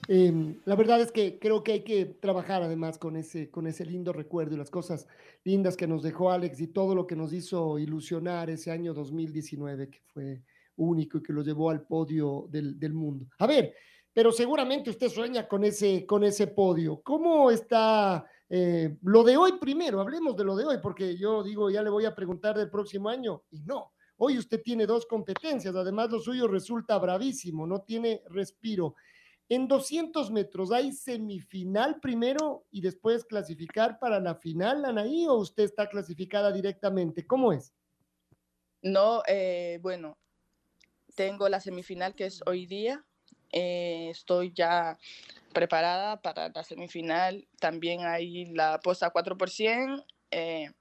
Eh, 0.08 0.56
la 0.66 0.76
verdad 0.76 1.02
es 1.02 1.12
que 1.12 1.38
creo 1.38 1.64
que 1.64 1.74
hay 1.74 1.84
que 1.84 2.06
trabajar 2.06 2.64
además 2.64 2.98
con 2.98 3.16
ese, 3.16 3.52
con 3.52 3.68
ese 3.68 3.86
lindo 3.86 4.12
recuerdo 4.12 4.56
y 4.56 4.58
las 4.58 4.72
cosas 4.72 5.08
lindas 5.44 5.78
que 5.78 5.86
nos 5.86 6.02
dejó 6.02 6.32
Alex 6.32 6.60
y 6.62 6.68
todo 6.68 6.96
lo 6.96 7.06
que 7.06 7.16
nos 7.16 7.32
hizo 7.32 7.78
ilusionar 7.78 8.50
ese 8.50 8.72
año 8.72 8.94
2019 8.96 9.90
que 9.90 10.00
fue 10.08 10.42
único 10.78 11.20
y 11.20 11.24
que 11.24 11.34
lo 11.34 11.44
llevó 11.44 11.70
al 11.70 11.86
podio 11.86 12.48
del, 12.50 12.80
del 12.80 12.94
mundo. 12.94 13.28
A 13.38 13.46
ver, 13.46 13.76
pero 14.12 14.32
seguramente 14.32 14.90
usted 14.90 15.10
sueña 15.10 15.48
con 15.48 15.64
ese, 15.64 16.06
con 16.06 16.24
ese 16.24 16.48
podio. 16.48 17.02
¿Cómo 17.04 17.52
está 17.52 18.26
eh, 18.50 18.98
lo 19.04 19.24
de 19.24 19.38
hoy 19.38 19.54
primero? 19.60 20.02
Hablemos 20.02 20.36
de 20.36 20.44
lo 20.44 20.56
de 20.56 20.66
hoy, 20.66 20.78
porque 20.82 21.16
yo 21.18 21.44
digo, 21.44 21.70
ya 21.70 21.84
le 21.84 21.90
voy 21.90 22.06
a 22.06 22.16
preguntar 22.16 22.58
del 22.58 22.70
próximo 22.70 23.10
año 23.10 23.44
y 23.52 23.62
no. 23.62 23.94
Hoy 24.18 24.38
usted 24.38 24.62
tiene 24.62 24.86
dos 24.86 25.06
competencias, 25.06 25.76
además 25.76 26.10
lo 26.10 26.20
suyo 26.20 26.48
resulta 26.48 26.98
bravísimo, 26.98 27.66
no 27.66 27.82
tiene 27.82 28.22
respiro. 28.30 28.96
En 29.48 29.68
200 29.68 30.30
metros, 30.32 30.72
¿hay 30.72 30.92
semifinal 30.92 32.00
primero 32.00 32.66
y 32.70 32.82
después 32.82 33.26
clasificar 33.26 33.98
para 33.98 34.20
la 34.20 34.36
final, 34.36 34.86
Anaí, 34.86 35.26
o 35.28 35.36
usted 35.36 35.64
está 35.64 35.88
clasificada 35.88 36.52
directamente? 36.52 37.26
¿Cómo 37.26 37.54
es? 37.54 37.74
No, 38.82 39.24
eh, 39.28 39.80
bueno, 39.82 40.18
tengo 41.16 41.50
la 41.50 41.60
semifinal 41.60 42.14
que 42.14 42.28
es 42.28 42.42
hoy 42.46 42.66
día. 42.66 43.06
Eh, 43.52 44.10
estoy 44.10 44.52
ya 44.54 44.98
preparada 45.54 46.22
para 46.22 46.50
la 46.50 46.64
semifinal. 46.64 47.48
También 47.60 48.06
hay 48.06 48.46
la 48.46 48.80
posta 48.80 49.10
4 49.10 49.38
eh, 50.32 50.72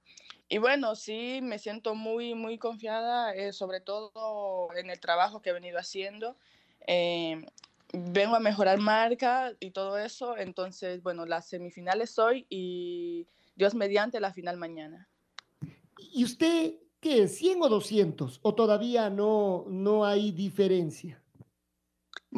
y 0.51 0.57
bueno, 0.57 0.95
sí, 0.95 1.41
me 1.43 1.59
siento 1.59 1.93
muy, 1.93 2.33
muy 2.33 2.57
confiada, 2.57 3.33
eh, 3.35 3.53
sobre 3.53 3.81
todo 3.81 4.69
en 4.75 4.89
el 4.89 4.99
trabajo 4.99 5.41
que 5.41 5.51
he 5.51 5.53
venido 5.53 5.77
haciendo. 5.77 6.35
Eh, 6.87 7.45
vengo 7.93 8.35
a 8.35 8.39
mejorar 8.39 8.79
marca 8.79 9.53
y 9.59 9.71
todo 9.71 9.99
eso. 9.99 10.37
Entonces, 10.37 11.03
bueno, 11.03 11.27
las 11.27 11.47
semifinales 11.47 12.17
hoy 12.17 12.47
y 12.49 13.27
Dios 13.55 13.75
mediante 13.75 14.19
la 14.19 14.33
final 14.33 14.57
mañana. 14.57 15.07
¿Y 15.99 16.23
usted 16.23 16.75
qué 16.99 17.23
es, 17.23 17.37
100 17.37 17.61
o 17.61 17.69
200? 17.69 18.39
¿O 18.41 18.55
todavía 18.55 19.11
no, 19.11 19.65
no 19.67 20.03
hay 20.03 20.31
diferencia? 20.31 21.21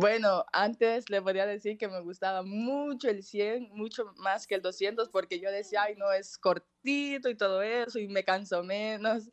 Bueno, 0.01 0.48
antes 0.51 1.12
le 1.12 1.22
podría 1.22 1.46
decir 1.46 1.77
que 1.77 1.88
me 1.88 2.00
gustaba 2.00 2.41
mucho 2.41 3.08
el 3.08 3.22
100, 3.22 3.70
mucho 3.72 4.12
más 4.17 4.48
que 4.48 4.55
el 4.55 4.63
200, 4.63 5.10
porque 5.10 5.39
yo 5.39 5.51
decía, 5.51 5.84
ay, 5.84 5.93
no, 5.96 6.12
es 6.12 6.39
cortito 6.39 7.29
y 7.29 7.36
todo 7.36 7.62
eso, 7.62 8.00
y 8.00 8.08
me 8.08 8.24
canso 8.24 8.63
menos. 8.63 9.29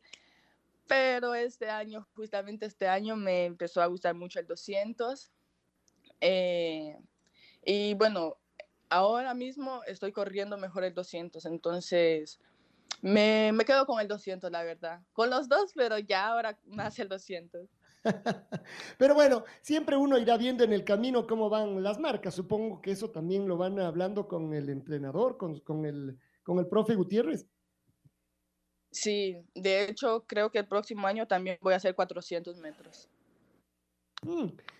Pero 0.85 1.33
este 1.33 1.71
año, 1.71 2.07
justamente 2.15 2.67
este 2.67 2.87
año, 2.87 3.15
me 3.15 3.45
empezó 3.45 3.81
a 3.81 3.87
gustar 3.87 4.13
mucho 4.13 4.39
el 4.39 4.45
200. 4.45 5.31
Eh, 6.21 6.95
y 7.65 7.95
bueno, 7.95 8.37
ahora 8.89 9.33
mismo 9.33 9.81
estoy 9.87 10.11
corriendo 10.11 10.55
mejor 10.55 10.83
el 10.83 10.93
200, 10.93 11.45
entonces 11.47 12.39
me, 13.01 13.51
me 13.53 13.65
quedo 13.65 13.87
con 13.87 13.99
el 13.99 14.07
200, 14.07 14.51
la 14.51 14.63
verdad. 14.63 15.01
Con 15.13 15.31
los 15.31 15.49
dos, 15.49 15.71
pero 15.73 15.97
ya 15.97 16.27
ahora 16.27 16.59
más 16.67 16.99
el 16.99 17.09
200. 17.09 17.71
Pero 18.97 19.13
bueno, 19.13 19.43
siempre 19.61 19.97
uno 19.97 20.17
irá 20.17 20.37
viendo 20.37 20.63
en 20.63 20.73
el 20.73 20.83
camino 20.83 21.27
cómo 21.27 21.49
van 21.49 21.83
las 21.83 21.99
marcas. 21.99 22.35
Supongo 22.35 22.81
que 22.81 22.91
eso 22.91 23.09
también 23.09 23.47
lo 23.47 23.57
van 23.57 23.79
hablando 23.79 24.27
con 24.27 24.53
el 24.53 24.69
entrenador, 24.69 25.37
con, 25.37 25.59
con 25.59 25.85
el, 25.85 26.17
con 26.43 26.59
el 26.59 26.67
profe 26.67 26.95
Gutiérrez. 26.95 27.47
Sí, 28.91 29.37
de 29.53 29.83
hecho 29.85 30.25
creo 30.25 30.49
que 30.49 30.59
el 30.59 30.67
próximo 30.67 31.05
año 31.05 31.27
también 31.27 31.57
voy 31.61 31.73
a 31.73 31.77
hacer 31.77 31.93
400 31.93 32.57
metros. 32.57 33.09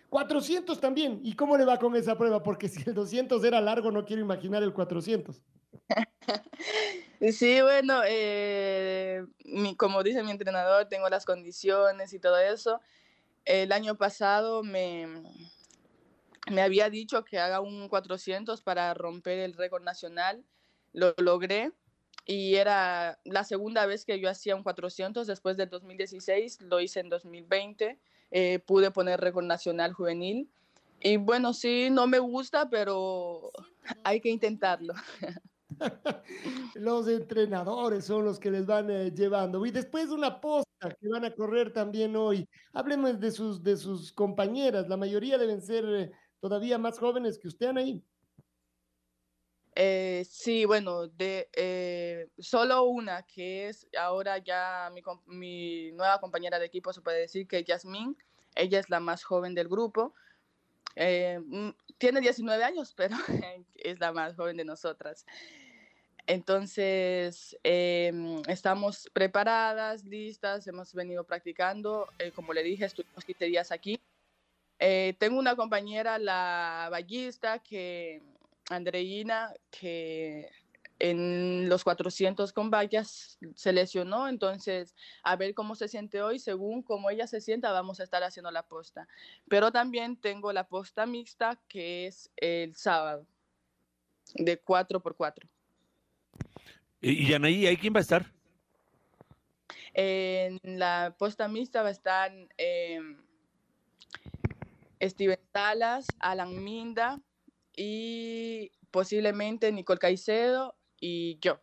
400 0.09 0.77
mm, 0.77 0.81
también. 0.81 1.19
¿Y 1.23 1.35
cómo 1.35 1.57
le 1.57 1.65
va 1.65 1.77
con 1.77 1.95
esa 1.95 2.17
prueba? 2.17 2.41
Porque 2.41 2.67
si 2.67 2.83
el 2.88 2.95
200 2.95 3.43
era 3.43 3.61
largo, 3.61 3.91
no 3.91 4.05
quiero 4.05 4.21
imaginar 4.21 4.63
el 4.63 4.73
400. 4.73 5.41
sí, 7.31 7.61
bueno, 7.61 8.01
eh, 8.07 9.23
mi, 9.45 9.75
como 9.75 10.01
dice 10.01 10.23
mi 10.23 10.31
entrenador, 10.31 10.88
tengo 10.88 11.07
las 11.09 11.25
condiciones 11.25 12.11
y 12.13 12.19
todo 12.19 12.39
eso 12.39 12.81
el 13.46 13.72
año 13.72 13.96
pasado 13.96 14.63
me, 14.63 15.08
me 16.51 16.62
había 16.62 16.89
dicho 16.89 17.24
que 17.24 17.39
haga 17.39 17.62
un 17.62 17.89
400 17.89 18.62
para 18.62 18.93
romper 18.93 19.39
el 19.39 19.53
récord 19.53 19.84
nacional. 19.84 20.43
Lo 20.93 21.13
logré 21.17 21.72
y 22.25 22.55
era 22.55 23.19
la 23.24 23.43
segunda 23.43 23.86
vez 23.86 24.05
que 24.05 24.19
yo 24.19 24.29
hacía 24.29 24.55
un 24.55 24.63
400 24.63 25.25
después 25.25 25.58
del 25.58 25.69
2016, 25.69 26.62
lo 26.62 26.79
hice 26.79 27.00
en 27.00 27.10
2020, 27.10 28.00
eh, 28.31 28.60
pude 28.60 28.91
poner 28.91 29.19
récord 29.19 29.46
nacional 29.46 29.93
juvenil. 29.93 30.50
Y 31.01 31.17
bueno, 31.17 31.53
sí, 31.53 31.89
no 31.89 32.08
me 32.08 32.19
gusta, 32.19 32.69
pero 32.69 33.50
hay 34.03 34.22
que 34.22 34.29
intentarlo. 34.29 34.93
los 36.75 37.07
entrenadores 37.07 38.05
son 38.05 38.25
los 38.25 38.39
que 38.39 38.51
les 38.51 38.65
van 38.65 38.89
eh, 38.89 39.12
llevando. 39.12 39.65
Y 39.65 39.71
después 39.71 40.09
de 40.09 40.15
una 40.15 40.39
posta 40.39 40.95
que 41.00 41.07
van 41.07 41.25
a 41.25 41.33
correr 41.33 41.74
también 41.74 42.15
hoy, 42.15 42.48
hablemos 42.74 43.19
de 43.19 43.31
sus, 43.31 43.63
de 43.63 43.77
sus 43.77 44.12
compañeras. 44.12 44.88
La 44.88 44.98
mayoría 44.98 45.38
deben 45.38 45.62
ser 45.62 45.86
eh, 45.86 46.12
todavía 46.39 46.77
más 46.77 47.00
jóvenes 47.00 47.38
que 47.38 47.48
usted, 47.48 47.75
ahí. 47.75 48.03
Eh, 49.75 50.25
sí, 50.29 50.65
bueno, 50.65 51.07
de 51.07 52.27
solo 52.38 52.83
una 52.83 53.24
que 53.24 53.69
es 53.69 53.88
ahora 53.98 54.38
ya 54.39 54.91
mi, 54.93 55.01
mi, 55.25 55.91
nueva 55.93 56.19
compañera 56.19 56.59
de 56.59 56.65
equipo, 56.65 56.91
se 56.91 57.01
puede 57.01 57.19
decir 57.19 57.48
que 57.48 57.63
Yasmín, 57.63 58.17
ella 58.55 58.79
es 58.79 58.89
la 58.89 59.00
más 59.00 59.24
joven 59.24 59.55
del 59.55 59.69
grupo. 59.69 60.13
Mm, 60.98 61.69
tiene 61.98 62.19
19 62.19 62.63
años, 62.63 62.93
pero 62.98 63.15
es 63.75 64.00
la 64.00 64.12
más 64.12 64.36
joven 64.36 64.57
de 64.57 64.65
nosotras. 64.65 65.25
Entonces, 66.29 67.57
em, 67.63 68.43
estamos 68.48 69.09
preparadas, 69.13 70.03
listas, 70.05 70.67
hemos 70.67 70.93
venido 70.93 71.24
practicando. 71.24 72.07
Eh, 72.19 72.31
como 72.31 72.53
le 72.53 72.62
dije, 72.62 72.86
estuvimos 72.86 73.25
15 73.25 73.45
días 73.45 73.71
aquí. 73.71 74.00
Eh, 74.77 75.15
tengo 75.17 75.39
una 75.39 75.55
compañera, 75.55 76.19
la 76.19 76.88
ballista, 76.91 77.57
que, 77.57 78.21
Andreina, 78.69 79.51
que 79.71 80.51
en 81.00 81.67
los 81.67 81.83
400 81.83 82.53
con 82.53 82.69
vallas 82.69 83.39
se 83.55 83.74
lesionó, 83.74 84.27
entonces 84.27 84.93
a 85.24 85.36
ver 85.36 85.55
cómo 85.55 85.74
se 85.74 85.88
siente 85.88 86.21
hoy, 86.21 86.38
según 86.38 86.83
cómo 86.83 87.09
ella 87.09 87.25
se 87.25 87.41
sienta, 87.41 87.71
vamos 87.71 88.00
a 88.00 88.03
estar 88.03 88.21
haciendo 88.21 88.51
la 88.51 88.62
posta. 88.62 89.07
Pero 89.48 89.71
también 89.71 90.15
tengo 90.15 90.53
la 90.53 90.67
posta 90.67 91.07
mixta, 91.07 91.59
que 91.67 92.05
es 92.05 92.29
el 92.38 92.75
sábado, 92.75 93.25
de 94.36 94.59
4 94.59 95.00
por 95.01 95.15
4 95.15 95.50
¿Y 97.01 97.34
Anaí, 97.34 97.65
ahí 97.65 97.77
quién 97.77 97.94
va 97.94 98.00
a 98.00 98.01
estar? 98.01 98.25
En 99.94 100.60
la 100.63 101.15
posta 101.18 101.48
mixta 101.48 101.82
va 101.82 101.89
a 101.89 101.91
estar 101.91 102.32
em, 102.58 103.18
Steven 105.01 105.39
Salas, 105.53 106.08
Alan 106.20 106.63
Minda 106.63 107.22
y 107.75 108.72
posiblemente 108.91 109.72
Nicole 109.72 110.00
Caicedo 110.00 110.75
y 111.00 111.39
yo. 111.39 111.62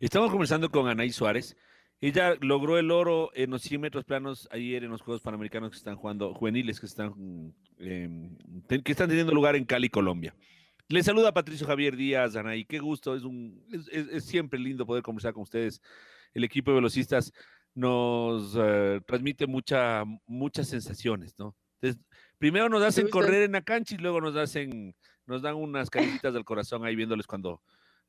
Estamos 0.00 0.30
conversando 0.30 0.70
con 0.70 0.88
Anaí 0.88 1.10
Suárez. 1.10 1.56
Ella 2.00 2.34
logró 2.40 2.78
el 2.78 2.90
oro 2.90 3.30
en 3.34 3.50
los 3.50 3.62
100 3.62 3.80
metros 3.80 4.04
planos 4.04 4.48
ayer 4.50 4.82
en 4.82 4.90
los 4.90 5.02
Juegos 5.02 5.22
Panamericanos 5.22 5.70
que 5.70 5.76
están 5.76 5.96
jugando, 5.96 6.34
juveniles 6.34 6.80
que 6.80 6.86
están, 6.86 7.54
em, 7.78 8.36
que 8.66 8.92
están 8.92 9.08
teniendo 9.08 9.32
lugar 9.32 9.54
en 9.54 9.64
Cali, 9.64 9.88
Colombia. 9.88 10.34
Les 10.88 11.06
saluda 11.06 11.32
Patricio 11.32 11.66
Javier 11.66 11.96
Díaz, 11.96 12.36
Anaí. 12.36 12.64
Qué 12.64 12.78
gusto, 12.78 13.14
es, 13.16 13.22
un, 13.22 13.64
es, 13.90 14.24
siempre 14.24 14.58
lindo 14.58 14.84
poder 14.84 15.02
conversar 15.02 15.32
con 15.32 15.44
ustedes. 15.44 15.80
El 16.34 16.44
equipo 16.44 16.70
de 16.70 16.76
velocistas 16.76 17.32
nos 17.74 18.54
eh, 18.58 19.00
transmite 19.06 19.46
mucha, 19.46 20.04
muchas 20.26 20.68
sensaciones, 20.68 21.38
¿no? 21.38 21.56
primero 22.38 22.68
nos 22.68 22.82
hacen 22.82 23.08
correr 23.08 23.42
en 23.42 23.52
la 23.52 23.62
cancha 23.62 23.96
y 23.96 23.98
luego 23.98 24.20
nos 24.20 24.36
hacen, 24.36 24.94
nos 25.26 25.42
dan 25.42 25.56
unas 25.56 25.90
caritas 25.90 26.32
del 26.32 26.44
corazón 26.44 26.84
ahí 26.84 26.94
viéndoles 26.94 27.26
cuando, 27.26 27.60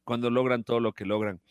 cuando 0.03 0.30
logran 0.30 0.63
todo 0.63 0.80
lo 0.80 0.94
que 0.94 1.06
logran. 1.06 1.42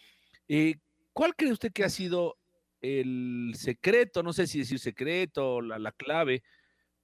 Eh, 0.46 0.76
¿Cuál 1.12 1.34
cree 1.34 1.50
usted 1.50 1.72
que 1.72 1.82
ha 1.82 1.88
sido 1.88 2.36
el 2.80 3.52
secreto, 3.56 4.22
no 4.22 4.32
sé 4.32 4.46
si 4.46 4.60
decir 4.60 4.78
secreto, 4.78 5.60
la, 5.60 5.78
la 5.78 5.92
clave, 5.92 6.42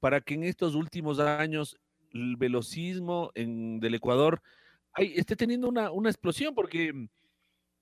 para 0.01 0.21
que 0.21 0.35
en 0.35 0.45
estos 0.45 0.75
últimos 0.75 1.19
años 1.19 1.77
el 2.13 2.37
velocismo 2.37 3.31
en, 3.35 3.81
del 3.81 3.95
Ecuador 3.95 4.43
hay, 4.93 5.15
esté 5.17 5.37
teniendo 5.37 5.69
una, 5.69 5.91
una, 5.91 6.11
explosión, 6.11 6.55
porque 6.55 6.93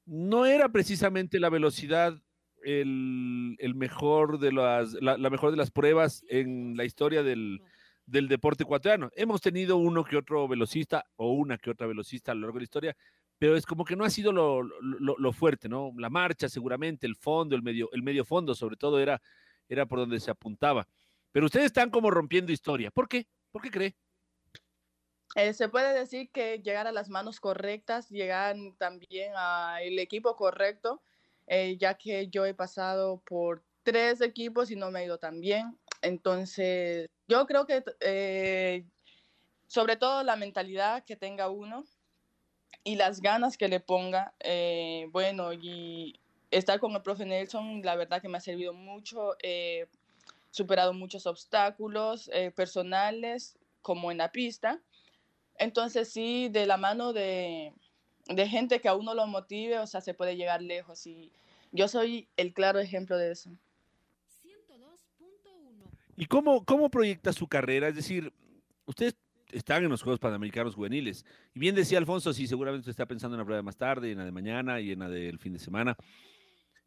no 0.04 0.46
era 0.46 0.68
precisamente 0.68 1.40
la 1.40 1.50
velocidad 1.50 2.20
el, 2.62 3.56
el 3.58 3.74
mejor 3.74 4.38
de 4.38 4.52
las, 4.52 4.94
la, 4.94 5.16
la, 5.16 5.30
mejor 5.30 5.50
de 5.50 5.56
las 5.56 5.70
pruebas 5.70 6.24
en 6.28 6.76
la 6.76 6.84
historia 6.84 7.22
del, 7.22 7.60
del 8.06 8.28
deporte 8.28 8.64
ecuatoriano. 8.64 9.10
Hemos 9.14 9.40
tenido 9.40 9.76
uno 9.76 10.04
que 10.04 10.16
otro 10.16 10.48
velocista 10.48 11.04
o 11.16 11.32
una 11.32 11.58
que 11.58 11.70
otra 11.70 11.86
velocista 11.86 12.32
a 12.32 12.34
lo 12.34 12.42
largo 12.42 12.56
de 12.56 12.60
la 12.60 12.64
historia, 12.64 12.96
pero 13.38 13.56
es 13.56 13.66
como 13.66 13.84
que 13.84 13.96
no 13.96 14.04
ha 14.04 14.10
sido 14.10 14.32
lo, 14.32 14.62
lo, 14.62 15.16
lo, 15.18 15.32
fuerte, 15.32 15.68
¿no? 15.68 15.92
La 15.96 16.08
marcha 16.08 16.48
seguramente, 16.48 17.06
el 17.06 17.16
fondo, 17.16 17.54
el 17.54 17.62
medio, 17.62 17.90
el 17.92 18.02
medio 18.02 18.24
fondo 18.24 18.54
sobre 18.54 18.76
todo 18.76 18.98
era, 18.98 19.20
era 19.68 19.86
por 19.86 19.98
donde 19.98 20.20
se 20.20 20.30
apuntaba. 20.30 20.88
Pero 21.32 21.46
ustedes 21.46 21.66
están 21.66 21.90
como 21.90 22.10
rompiendo 22.10 22.52
historia. 22.52 22.90
¿Por 22.90 23.08
qué? 23.08 23.26
¿Por 23.52 23.62
qué 23.62 23.70
cree? 23.70 23.96
Eh, 25.36 25.52
se 25.52 25.68
puede 25.68 25.92
decir 25.92 26.30
que 26.30 26.58
llegar 26.60 26.86
a 26.86 26.92
las 26.92 27.10
manos 27.10 27.40
correctas, 27.40 28.08
llegar 28.08 28.56
también 28.78 29.32
al 29.36 29.98
equipo 29.98 30.34
correcto, 30.34 31.02
eh, 31.46 31.76
ya 31.78 31.94
que 31.94 32.28
yo 32.28 32.46
he 32.46 32.54
pasado 32.54 33.22
por 33.26 33.62
tres 33.82 34.22
equipos 34.22 34.70
y 34.70 34.76
no 34.76 34.90
me 34.90 35.00
ha 35.00 35.04
ido 35.04 35.18
tan 35.18 35.40
bien. 35.40 35.78
entonces, 36.02 37.08
yo 37.28 37.46
creo 37.46 37.66
que 37.66 37.84
eh, 38.00 38.84
sobre 39.66 39.96
todo 39.96 40.22
la 40.22 40.36
mentalidad 40.36 41.04
que 41.04 41.16
tenga 41.16 41.50
uno 41.50 41.84
y 42.84 42.96
las 42.96 43.20
ganas 43.20 43.56
que 43.56 43.68
le 43.68 43.80
ponga, 43.80 44.34
eh, 44.40 45.08
bueno, 45.10 45.52
y 45.52 46.18
estar 46.50 46.80
con 46.80 46.92
el 46.92 47.02
profe 47.02 47.26
Nelson, 47.26 47.82
la 47.82 47.96
verdad 47.96 48.22
que 48.22 48.28
me 48.28 48.38
ha 48.38 48.40
servido 48.40 48.72
mucho, 48.72 49.36
he 49.42 49.88
superado 50.50 50.94
muchos 50.94 51.26
obstáculos 51.26 52.30
eh, 52.32 52.50
personales 52.52 53.58
como 53.82 54.10
en 54.10 54.18
la 54.18 54.32
pista. 54.32 54.80
Entonces 55.58 56.08
sí, 56.08 56.48
de 56.48 56.66
la 56.66 56.76
mano 56.76 57.12
de, 57.12 57.72
de 58.26 58.48
gente 58.48 58.80
que 58.80 58.88
a 58.88 58.94
uno 58.94 59.14
lo 59.14 59.26
motive, 59.26 59.78
o 59.78 59.86
sea, 59.86 60.00
se 60.00 60.14
puede 60.14 60.36
llegar 60.36 60.62
lejos 60.62 61.06
y 61.06 61.32
yo 61.72 61.88
soy 61.88 62.28
el 62.36 62.52
claro 62.52 62.78
ejemplo 62.78 63.16
de 63.16 63.32
eso. 63.32 63.50
¿Y 66.16 66.26
cómo, 66.26 66.64
cómo 66.64 66.88
proyecta 66.88 67.32
su 67.32 67.46
carrera? 67.46 67.88
Es 67.88 67.94
decir, 67.94 68.32
ustedes 68.86 69.16
están 69.52 69.84
en 69.84 69.90
los 69.90 70.02
Juegos 70.02 70.18
Panamericanos 70.18 70.74
Juveniles. 70.74 71.24
Y 71.54 71.60
bien 71.60 71.74
decía 71.74 71.98
Alfonso, 71.98 72.32
sí, 72.32 72.46
seguramente 72.46 72.80
usted 72.80 72.90
está 72.90 73.06
pensando 73.06 73.34
en 73.34 73.40
la 73.40 73.44
prueba 73.44 73.62
más 73.62 73.76
tarde, 73.76 74.12
en 74.12 74.18
la 74.18 74.24
de 74.24 74.32
mañana 74.32 74.80
y 74.80 74.92
en 74.92 75.00
la 75.00 75.08
del 75.10 75.38
fin 75.38 75.52
de 75.52 75.58
semana. 75.58 75.96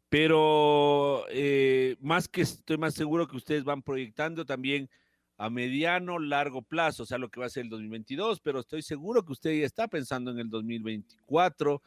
Pero 0.08 1.24
eh, 1.30 1.96
más 2.00 2.26
que 2.26 2.42
estoy 2.42 2.76
más 2.76 2.94
seguro 2.94 3.28
que 3.28 3.36
ustedes 3.36 3.62
van 3.62 3.82
proyectando 3.82 4.44
también 4.44 4.90
a 5.40 5.48
mediano, 5.48 6.18
largo 6.18 6.60
plazo, 6.60 7.04
o 7.04 7.06
sea, 7.06 7.16
lo 7.16 7.30
que 7.30 7.40
va 7.40 7.46
a 7.46 7.48
ser 7.48 7.64
el 7.64 7.70
2022, 7.70 8.40
pero 8.40 8.60
estoy 8.60 8.82
seguro 8.82 9.24
que 9.24 9.32
usted 9.32 9.58
ya 9.58 9.64
está 9.64 9.88
pensando 9.88 10.30
en 10.30 10.38
el 10.38 10.50
2024 10.50 11.82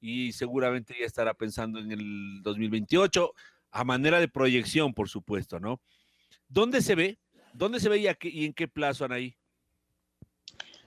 y 0.00 0.32
seguramente 0.32 0.96
ya 0.98 1.04
estará 1.04 1.34
pensando 1.34 1.78
en 1.80 1.92
el 1.92 2.42
2028, 2.42 3.34
a 3.72 3.84
manera 3.84 4.20
de 4.20 4.28
proyección, 4.28 4.94
por 4.94 5.10
supuesto, 5.10 5.60
¿no? 5.60 5.82
¿Dónde 6.48 6.80
se 6.80 6.94
ve? 6.94 7.18
¿Dónde 7.52 7.78
se 7.78 7.90
ve 7.90 7.98
y, 7.98 8.06
y 8.22 8.46
en 8.46 8.54
qué 8.54 8.68
plazo, 8.68 9.04
Anaí? 9.04 9.36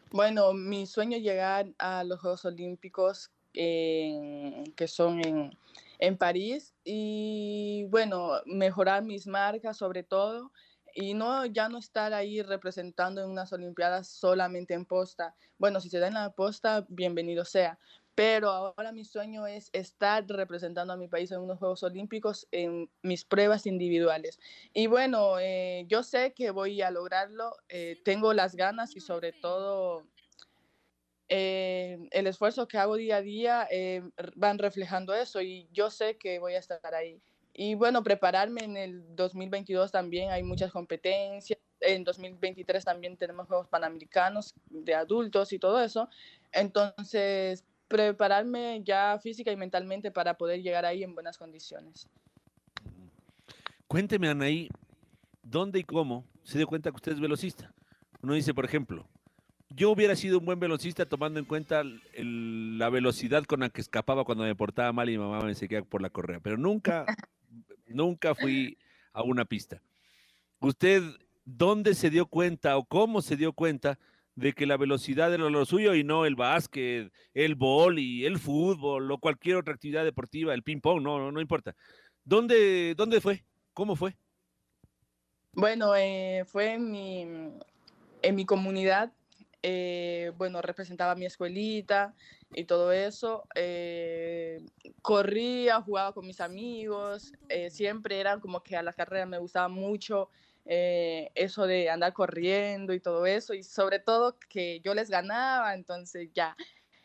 Bueno, 0.09 0.53
mi 0.53 0.88
sueño 0.88 1.17
es 1.17 1.24
llegar 1.24 1.67
a 1.77 2.03
los 2.03 2.19
Juegos 2.19 2.45
Olímpicos 2.45 3.29
que 3.53 4.88
son 4.88 5.24
en, 5.24 5.55
en, 6.00 6.17
París 6.17 6.74
y 6.83 7.86
bueno, 7.89 8.41
mejorar 8.45 9.03
mis 9.03 9.27
marcas 9.27 9.77
sobre 9.77 10.01
todo 10.01 10.51
y 10.98 11.13
no 11.13 11.46
ya 11.46 11.70
no 11.70 11.77
estar 11.77 12.12
ahí 12.12 12.42
representando 12.42 13.22
en 13.22 13.30
unas 13.30 13.54
Olimpiadas 13.54 14.08
solamente 14.08 14.74
en 14.74 14.84
posta. 14.84 15.36
Bueno, 15.60 15.80
si 15.80 15.92
se 15.92 16.00
da 16.00 16.08
en 16.08 16.16
la 16.16 16.32
posta, 16.32 16.88
bienvenido 16.89 17.46
sea, 17.46 17.77
pero 18.16 18.50
ahora 18.50 18.92
mi 18.92 19.06
sueño 19.06 19.46
es 19.46 19.70
estar 19.74 20.25
representando 20.27 20.94
a 20.94 20.98
mi 20.98 21.08
país 21.08 21.32
en 21.32 21.39
unos 21.42 21.60
Juegos 21.60 21.84
Olímpicos 21.84 22.48
en 22.51 22.89
mis 23.04 23.25
pruebas 23.25 23.68
individuales. 23.68 24.39
Y 24.74 24.88
bueno, 24.88 25.38
eh, 25.39 25.86
yo 25.88 26.01
sé 26.01 26.34
que 26.34 26.50
voy 26.50 26.82
a 26.82 26.89
lograrlo, 26.89 27.56
eh, 27.70 28.01
tengo 28.04 28.34
las 28.34 28.56
ganas 28.56 28.96
y 28.96 29.00
sobre 29.00 29.34
todo 29.34 30.04
eh, 31.30 32.08
el 32.10 32.25
esfuerzo 32.25 32.68
que 32.68 32.80
hago 32.80 32.96
día 32.96 33.18
a 33.18 33.22
día 33.22 33.68
van 34.36 34.58
reflejando 34.58 35.13
eso 35.13 35.44
y 35.44 35.70
yo 35.72 35.92
sé 35.92 36.18
que 36.18 36.39
voy 36.39 36.56
a 36.56 36.60
estar 36.60 36.96
ahí. 36.96 37.22
Y 37.59 37.73
bueno, 37.73 38.03
prepararme 38.03 38.63
en 38.63 38.77
el 38.77 39.15
2022 39.15 39.91
también 39.91 40.29
hay 40.29 40.43
muchas 40.43 40.71
competencias. 40.71 41.57
En 41.79 42.03
2023 42.03 42.85
también 42.85 43.17
tenemos 43.17 43.47
Juegos 43.47 43.67
Panamericanos 43.67 44.53
de 44.69 44.93
adultos 44.93 45.51
y 45.51 45.57
todo 45.57 45.81
eso. 45.81 46.07
Entonces, 46.51 47.65
prepararme 47.87 48.83
ya 48.83 49.17
física 49.19 49.51
y 49.51 49.55
mentalmente 49.55 50.11
para 50.11 50.35
poder 50.35 50.61
llegar 50.61 50.85
ahí 50.85 51.03
en 51.03 51.15
buenas 51.15 51.39
condiciones. 51.39 52.07
Cuénteme, 53.87 54.29
Anaí, 54.29 54.69
¿dónde 55.41 55.79
y 55.79 55.83
cómo 55.83 56.25
se 56.43 56.59
dio 56.59 56.67
cuenta 56.67 56.91
que 56.91 56.97
usted 56.97 57.13
es 57.13 57.19
velocista? 57.19 57.73
Uno 58.21 58.35
dice, 58.35 58.53
por 58.53 58.65
ejemplo, 58.65 59.07
yo 59.69 59.89
hubiera 59.89 60.15
sido 60.15 60.37
un 60.37 60.45
buen 60.45 60.59
velocista 60.59 61.07
tomando 61.07 61.39
en 61.39 61.45
cuenta 61.45 61.83
la 61.83 62.89
velocidad 62.89 63.45
con 63.45 63.61
la 63.61 63.69
que 63.69 63.81
escapaba 63.81 64.25
cuando 64.25 64.43
me 64.43 64.55
portaba 64.55 64.93
mal 64.93 65.09
y 65.09 65.13
mi 65.13 65.24
mamá 65.24 65.41
me 65.41 65.55
seguía 65.55 65.83
por 65.83 66.03
la 66.03 66.11
correa, 66.11 66.39
pero 66.39 66.57
nunca, 66.57 67.05
nunca 67.87 68.35
fui 68.35 68.77
a 69.13 69.23
una 69.23 69.45
pista. 69.45 69.81
¿Usted 70.59 71.03
dónde 71.45 71.95
se 71.95 72.09
dio 72.09 72.25
cuenta 72.25 72.77
o 72.77 72.85
cómo 72.85 73.21
se 73.21 73.35
dio 73.35 73.53
cuenta 73.53 73.97
de 74.35 74.53
que 74.53 74.67
la 74.67 74.77
velocidad 74.77 75.33
era 75.33 75.50
lo 75.50 75.65
suyo 75.65 75.95
y 75.95 76.03
no 76.03 76.25
el 76.25 76.35
básquet, 76.35 77.11
el 77.33 77.55
boli, 77.55 78.25
el 78.25 78.37
fútbol 78.37 79.11
o 79.11 79.17
cualquier 79.17 79.55
otra 79.55 79.73
actividad 79.73 80.03
deportiva, 80.03 80.53
el 80.53 80.61
ping 80.61 80.79
pong, 80.79 81.01
no, 81.01 81.31
no, 81.31 81.41
importa. 81.41 81.75
¿Dónde, 82.23 82.93
¿Dónde 82.95 83.19
fue? 83.19 83.43
¿Cómo 83.73 83.95
fue? 83.95 84.15
Bueno, 85.53 85.95
eh, 85.95 86.43
fue 86.45 86.73
en 86.73 86.91
mi, 86.91 87.21
en 88.21 88.35
mi 88.35 88.45
comunidad. 88.45 89.11
Eh, 89.63 90.31
bueno, 90.37 90.61
representaba 90.61 91.15
mi 91.15 91.25
escuelita 91.25 92.13
y 92.53 92.66
todo 92.66 92.92
eso. 92.92 93.46
Eh, 93.55 94.66
corría, 95.01 95.81
jugaba 95.81 96.14
con 96.14 96.25
mis 96.25 96.42
amigos. 96.42 97.33
siempre 97.70 98.20
eran 98.20 98.40
como 98.40 98.62
que 98.62 98.75
a 98.75 98.83
la 98.83 98.94
carrera 98.94 99.25
me 99.25 99.38
gustaba 99.38 99.68
mucho 99.68 100.29
eh, 100.70 101.31
eso 101.36 101.66
de 101.66 101.90
andar 101.90 102.12
corriendo 102.12 102.94
y 102.94 103.00
todo 103.00 103.25
eso, 103.25 103.53
y 103.53 103.64
sobre 103.64 104.00
todo 104.00 104.38
que 104.50 104.81
yo 104.81 104.94
les 104.94 105.10
ganaba, 105.10 105.74
entonces 105.74 106.29
ya. 106.33 106.57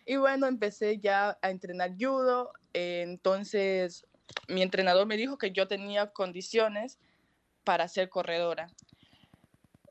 Y 0.04 0.16
bueno, 0.16 0.48
empecé 0.48 0.98
ya 0.98 1.38
a 1.40 1.50
entrenar 1.50 1.92
judo, 1.96 2.52
eh, 2.74 3.02
entonces 3.06 4.04
mi 4.48 4.62
entrenador 4.62 5.06
me 5.06 5.16
dijo 5.16 5.38
que 5.38 5.52
yo 5.52 5.68
tenía 5.68 6.10
condiciones 6.10 6.98
para 7.62 7.86
ser 7.86 8.08
corredora. 8.08 8.66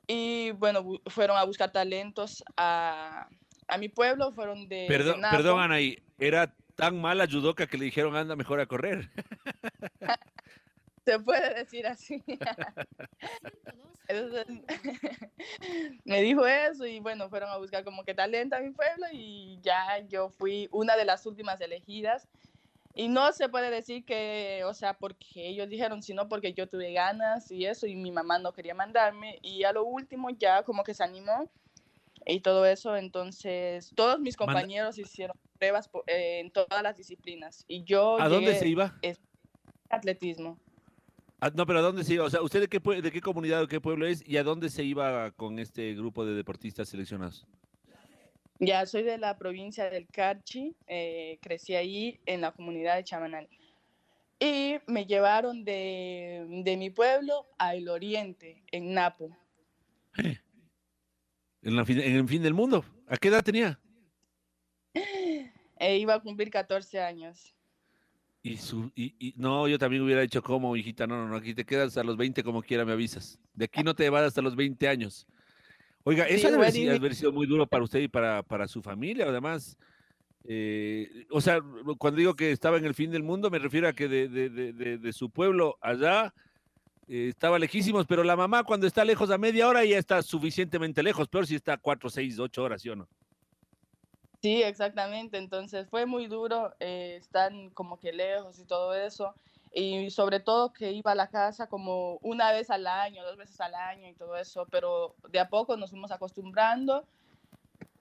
Y 0.05 0.51
bueno, 0.51 0.85
fueron 1.07 1.37
a 1.37 1.45
buscar 1.45 1.71
talentos 1.71 2.43
a, 2.57 3.29
a 3.71 3.77
mi 3.77 3.87
pueblo, 3.87 4.33
fueron 4.33 4.67
de... 4.67 4.85
Perdón, 4.87 5.21
perdón 5.31 5.61
Anaí, 5.61 5.97
era 6.19 6.53
tan 6.75 6.99
mala 6.99 7.25
judoka 7.25 7.67
que 7.67 7.77
le 7.77 7.85
dijeron 7.85 8.17
anda 8.17 8.35
mejor 8.35 8.59
a 8.59 8.65
correr. 8.65 9.09
Se 11.05 11.17
puede 11.19 11.53
decir 11.55 11.87
así. 11.87 12.21
me 16.03 16.21
dijo 16.21 16.45
eso 16.45 16.85
y 16.85 16.99
bueno, 16.99 17.29
fueron 17.29 17.49
a 17.49 17.57
buscar 17.57 17.85
como 17.85 18.03
que 18.03 18.13
talento 18.13 18.57
a 18.57 18.59
mi 18.59 18.71
pueblo 18.71 19.05
y 19.13 19.57
ya 19.61 19.99
yo 20.09 20.29
fui 20.29 20.67
una 20.73 20.97
de 20.97 21.05
las 21.05 21.25
últimas 21.25 21.61
elegidas. 21.61 22.27
Y 22.93 23.07
no 23.07 23.31
se 23.31 23.47
puede 23.47 23.71
decir 23.71 24.03
que, 24.03 24.63
o 24.65 24.73
sea, 24.73 24.95
porque 24.95 25.47
ellos 25.47 25.69
dijeron, 25.69 26.03
sino 26.03 26.27
porque 26.27 26.51
yo 26.51 26.67
tuve 26.67 26.91
ganas 26.91 27.49
y 27.49 27.65
eso, 27.65 27.87
y 27.87 27.95
mi 27.95 28.11
mamá 28.11 28.37
no 28.37 28.51
quería 28.51 28.75
mandarme. 28.75 29.39
Y 29.41 29.63
a 29.63 29.71
lo 29.71 29.85
último 29.85 30.29
ya 30.29 30.63
como 30.63 30.83
que 30.83 30.93
se 30.93 31.05
animó 31.05 31.49
y 32.25 32.41
todo 32.41 32.65
eso. 32.65 32.95
Entonces, 32.95 33.91
todos 33.95 34.19
mis 34.19 34.35
compañeros 34.37 34.97
hicieron 34.97 35.37
pruebas 35.57 35.89
eh, 36.07 36.39
en 36.39 36.51
todas 36.51 36.81
las 36.83 36.97
disciplinas. 36.97 37.65
Y 37.67 37.83
yo... 37.83 38.19
¿A 38.19 38.29
dónde 38.29 38.55
se 38.55 38.67
iba? 38.67 38.95
Atletismo. 39.89 40.59
Ah, 41.39 41.51
no, 41.53 41.65
pero 41.65 41.79
¿a 41.79 41.81
dónde 41.81 42.03
se 42.03 42.13
iba? 42.13 42.25
O 42.25 42.29
sea, 42.29 42.41
¿usted 42.41 42.61
de 42.61 42.67
qué, 42.67 42.79
de 43.01 43.11
qué 43.11 43.19
comunidad 43.19 43.63
o 43.63 43.67
qué 43.67 43.81
pueblo 43.81 44.05
es 44.05 44.23
y 44.27 44.37
a 44.37 44.43
dónde 44.43 44.69
se 44.69 44.83
iba 44.83 45.31
con 45.31 45.57
este 45.57 45.95
grupo 45.95 46.23
de 46.23 46.35
deportistas 46.35 46.89
seleccionados? 46.89 47.47
Ya, 48.59 48.85
soy 48.85 49.01
de 49.01 49.17
la 49.17 49.39
provincia 49.39 49.89
del 49.89 50.07
Carchi, 50.07 50.75
eh, 50.85 51.39
crecí 51.41 51.73
ahí 51.73 52.19
en 52.27 52.41
la 52.41 52.51
comunidad 52.51 52.95
de 52.95 53.03
Chamanal. 53.03 53.49
Y 54.39 54.75
me 54.85 55.07
llevaron 55.07 55.65
de, 55.65 56.45
mi 56.77 56.91
pueblo 56.91 57.47
al 57.57 57.89
oriente, 57.89 58.61
en 58.71 58.93
Napo. 58.93 59.35
¿En, 61.61 61.77
en, 61.77 62.15
el 62.15 62.27
fin 62.27 62.41
del 62.41 62.53
mundo? 62.53 62.83
¿A 63.07 63.17
qué 63.17 63.27
edad 63.27 63.43
tenía? 63.43 63.79
Eh, 64.93 65.97
iba 65.97 66.13
a 66.13 66.19
cumplir 66.19 66.49
14 66.49 67.01
años. 67.01 67.55
Y, 68.43 68.57
su, 68.57 68.91
y, 68.95 69.33
no, 69.37 69.67
yo 69.67 69.77
también 69.77 70.01
hubiera 70.03 70.21
dicho 70.21 70.41
como, 70.41 70.75
hijita, 70.75 71.05
no, 71.05 71.17
no, 71.17 71.27
no, 71.27 71.35
aquí 71.35 71.53
te 71.53 71.65
quedas 71.65 71.97
a 71.97 72.03
los 72.03 72.17
20 72.17 72.43
como 72.43 72.61
quiera, 72.63 72.85
me 72.85 72.91
avisas. 72.91 73.39
De 73.53 73.65
aquí 73.65 73.83
no 73.83 73.93
te 73.93 74.09
vas 74.09 74.23
hasta 74.23 74.41
los 74.41 74.55
20 74.55 74.87
años. 74.87 75.27
Oiga, 76.03 76.25
eso 76.27 76.49
debe 76.49 76.65
haber, 76.89 77.15
sido 77.15 77.31
muy 77.31 77.45
duro 77.45 77.67
para 77.67 77.83
usted 77.83 77.99
y 77.99 78.07
para, 78.07 78.41
para 78.41 78.67
su 78.67 78.81
familia, 78.81 79.25
además. 79.27 79.77
Eh, 80.43 81.25
o 81.29 81.39
sea, 81.39 81.61
cuando 81.99 82.17
digo 82.17 82.35
que 82.35 82.51
estaba 82.51 82.77
en 82.77 82.85
el 82.85 82.95
fin 82.95 83.11
del 83.11 83.21
mundo, 83.21 83.51
me 83.51 83.59
refiero 83.59 83.87
a 83.87 83.93
que 83.93 84.07
de, 84.07 84.27
de, 84.27 84.49
de, 84.49 84.97
de 84.97 85.13
su 85.13 85.29
pueblo 85.29 85.77
allá 85.79 86.33
eh, 87.07 87.29
estaba 87.29 87.59
lejísimos, 87.59 88.05
pero 88.05 88.23
la 88.23 88.35
mamá 88.35 88.63
cuando 88.63 88.87
está 88.87 89.03
lejos 89.05 89.29
a 89.31 89.37
media 89.37 89.67
hora 89.67 89.83
ya 89.85 89.97
está 89.97 90.21
suficientemente 90.21 91.03
lejos, 91.03 91.27
peor 91.27 91.47
si 91.47 91.55
está 91.55 91.77
cuatro, 91.77 92.09
seis, 92.09 92.39
ocho 92.39 92.63
horas, 92.63 92.81
¿sí 92.81 92.89
o 92.89 92.95
no? 92.95 93.07
Sí, 94.41 94.63
exactamente. 94.63 95.37
Entonces 95.37 95.87
fue 95.89 96.05
muy 96.05 96.27
duro 96.27 96.73
eh, 96.79 97.17
estar 97.19 97.51
como 97.73 97.99
que 97.99 98.11
lejos 98.11 98.59
y 98.59 98.65
todo 98.65 98.95
eso. 98.95 99.35
Y 99.73 100.09
sobre 100.09 100.39
todo 100.39 100.73
que 100.73 100.91
iba 100.91 101.11
a 101.11 101.15
la 101.15 101.27
casa 101.29 101.67
como 101.67 102.17
una 102.21 102.51
vez 102.51 102.69
al 102.71 102.87
año, 102.87 103.23
dos 103.23 103.37
veces 103.37 103.61
al 103.61 103.75
año 103.75 104.09
y 104.09 104.13
todo 104.13 104.35
eso. 104.37 104.65
Pero 104.71 105.15
de 105.29 105.39
a 105.39 105.49
poco 105.49 105.77
nos 105.77 105.91
fuimos 105.91 106.11
acostumbrando. 106.11 107.05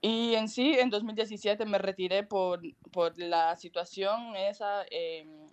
Y 0.01 0.33
en 0.33 0.49
sí, 0.49 0.73
en 0.79 0.89
2017 0.89 1.63
me 1.65 1.77
retiré 1.77 2.23
por, 2.23 2.61
por 2.91 3.17
la 3.19 3.55
situación 3.55 4.35
esa. 4.35 4.83
Em, 4.89 5.47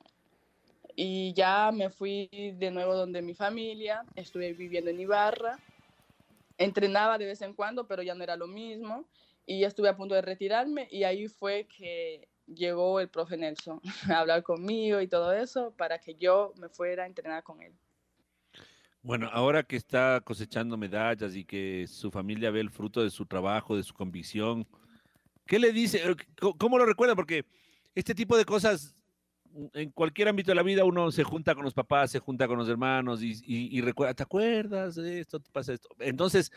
y 1.00 1.32
ya 1.32 1.70
me 1.70 1.90
fui 1.90 2.28
de 2.56 2.72
nuevo 2.72 2.92
donde 2.92 3.22
mi 3.22 3.32
familia, 3.32 4.02
estuve 4.16 4.52
viviendo 4.52 4.90
en 4.90 4.98
Ibarra, 4.98 5.56
entrenaba 6.56 7.18
de 7.18 7.26
vez 7.26 7.40
en 7.40 7.54
cuando, 7.54 7.86
pero 7.86 8.02
ya 8.02 8.16
no 8.16 8.24
era 8.24 8.34
lo 8.34 8.48
mismo, 8.48 9.08
y 9.46 9.60
ya 9.60 9.68
estuve 9.68 9.88
a 9.88 9.96
punto 9.96 10.16
de 10.16 10.22
retirarme, 10.22 10.88
y 10.90 11.04
ahí 11.04 11.28
fue 11.28 11.68
que 11.68 12.26
llegó 12.46 12.98
el 12.98 13.08
profe 13.08 13.36
Nelson 13.36 13.80
a 14.12 14.18
hablar 14.18 14.42
conmigo 14.42 15.00
y 15.00 15.06
todo 15.06 15.32
eso 15.32 15.72
para 15.76 16.00
que 16.00 16.16
yo 16.16 16.52
me 16.56 16.68
fuera 16.68 17.04
a 17.04 17.06
entrenar 17.06 17.44
con 17.44 17.62
él. 17.62 17.72
Bueno, 19.00 19.30
ahora 19.32 19.62
que 19.62 19.76
está 19.76 20.20
cosechando 20.24 20.76
medallas 20.76 21.36
y 21.36 21.44
que 21.44 21.86
su 21.86 22.10
familia 22.10 22.50
ve 22.50 22.58
el 22.58 22.70
fruto 22.70 23.04
de 23.04 23.10
su 23.10 23.24
trabajo, 23.24 23.76
de 23.76 23.84
su 23.84 23.94
convicción, 23.94 24.66
¿qué 25.46 25.60
le 25.60 25.70
dice? 25.70 26.02
¿Cómo 26.58 26.76
lo 26.76 26.84
recuerda? 26.84 27.14
Porque 27.14 27.44
este 27.94 28.16
tipo 28.16 28.36
de 28.36 28.44
cosas, 28.44 28.96
en 29.74 29.90
cualquier 29.90 30.28
ámbito 30.28 30.50
de 30.50 30.56
la 30.56 30.62
vida, 30.62 30.84
uno 30.84 31.10
se 31.10 31.24
junta 31.24 31.54
con 31.54 31.64
los 31.64 31.74
papás, 31.74 32.10
se 32.10 32.18
junta 32.18 32.46
con 32.46 32.58
los 32.58 32.68
hermanos 32.68 33.20
y, 33.22 33.80
recuerda, 33.80 34.14
¿te 34.14 34.22
acuerdas 34.22 34.94
de 34.94 35.20
esto? 35.20 35.40
¿Te 35.40 35.50
pasa 35.50 35.72
esto? 35.72 35.88
Entonces, 35.98 36.52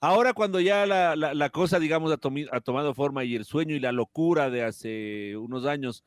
ahora 0.00 0.32
cuando 0.32 0.60
ya 0.60 0.86
la, 0.86 1.50
cosa, 1.50 1.78
digamos, 1.78 2.12
ha, 2.12 2.18
ha 2.52 2.60
tomado 2.60 2.94
forma 2.94 3.24
y 3.24 3.34
el 3.34 3.44
sueño 3.44 3.74
y 3.74 3.80
la 3.80 3.92
locura 3.92 4.50
de 4.50 4.64
hace 4.64 5.36
unos 5.36 5.66
años 5.66 6.04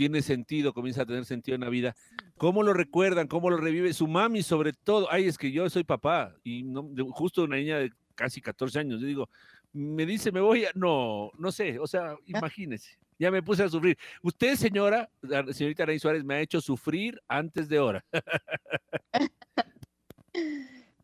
tiene 0.00 0.22
sentido, 0.22 0.72
comienza 0.72 1.02
a 1.02 1.06
tener 1.06 1.26
sentido 1.26 1.56
en 1.56 1.60
la 1.60 1.68
vida. 1.68 1.94
¿Cómo 2.38 2.62
lo 2.62 2.72
recuerdan? 2.72 3.28
¿Cómo 3.28 3.50
lo 3.50 3.58
revive? 3.58 3.92
Su 3.92 4.08
mami, 4.08 4.42
sobre 4.42 4.72
todo. 4.72 5.08
Ay, 5.10 5.26
es 5.26 5.36
que 5.36 5.52
yo 5.52 5.68
soy 5.68 5.84
papá 5.84 6.34
y 6.42 6.62
no, 6.62 6.88
justo 7.10 7.44
una 7.44 7.56
niña 7.56 7.78
de 7.78 7.92
casi 8.14 8.40
14 8.40 8.78
años. 8.78 9.02
Yo 9.02 9.06
digo, 9.06 9.28
me 9.74 10.06
dice, 10.06 10.32
me 10.32 10.40
voy 10.40 10.64
a. 10.64 10.70
No, 10.74 11.30
no 11.36 11.52
sé, 11.52 11.78
o 11.78 11.86
sea, 11.86 12.16
imagínese. 12.24 12.98
Ya 13.20 13.30
me 13.30 13.42
puse 13.42 13.62
a 13.62 13.68
sufrir. 13.68 13.98
Usted, 14.22 14.56
señora, 14.56 15.10
señorita 15.52 15.84
Rey 15.84 15.98
Suárez, 15.98 16.24
me 16.24 16.36
ha 16.36 16.40
hecho 16.40 16.60
sufrir 16.60 17.20
antes 17.28 17.68
de 17.68 17.78
hora. 17.78 18.04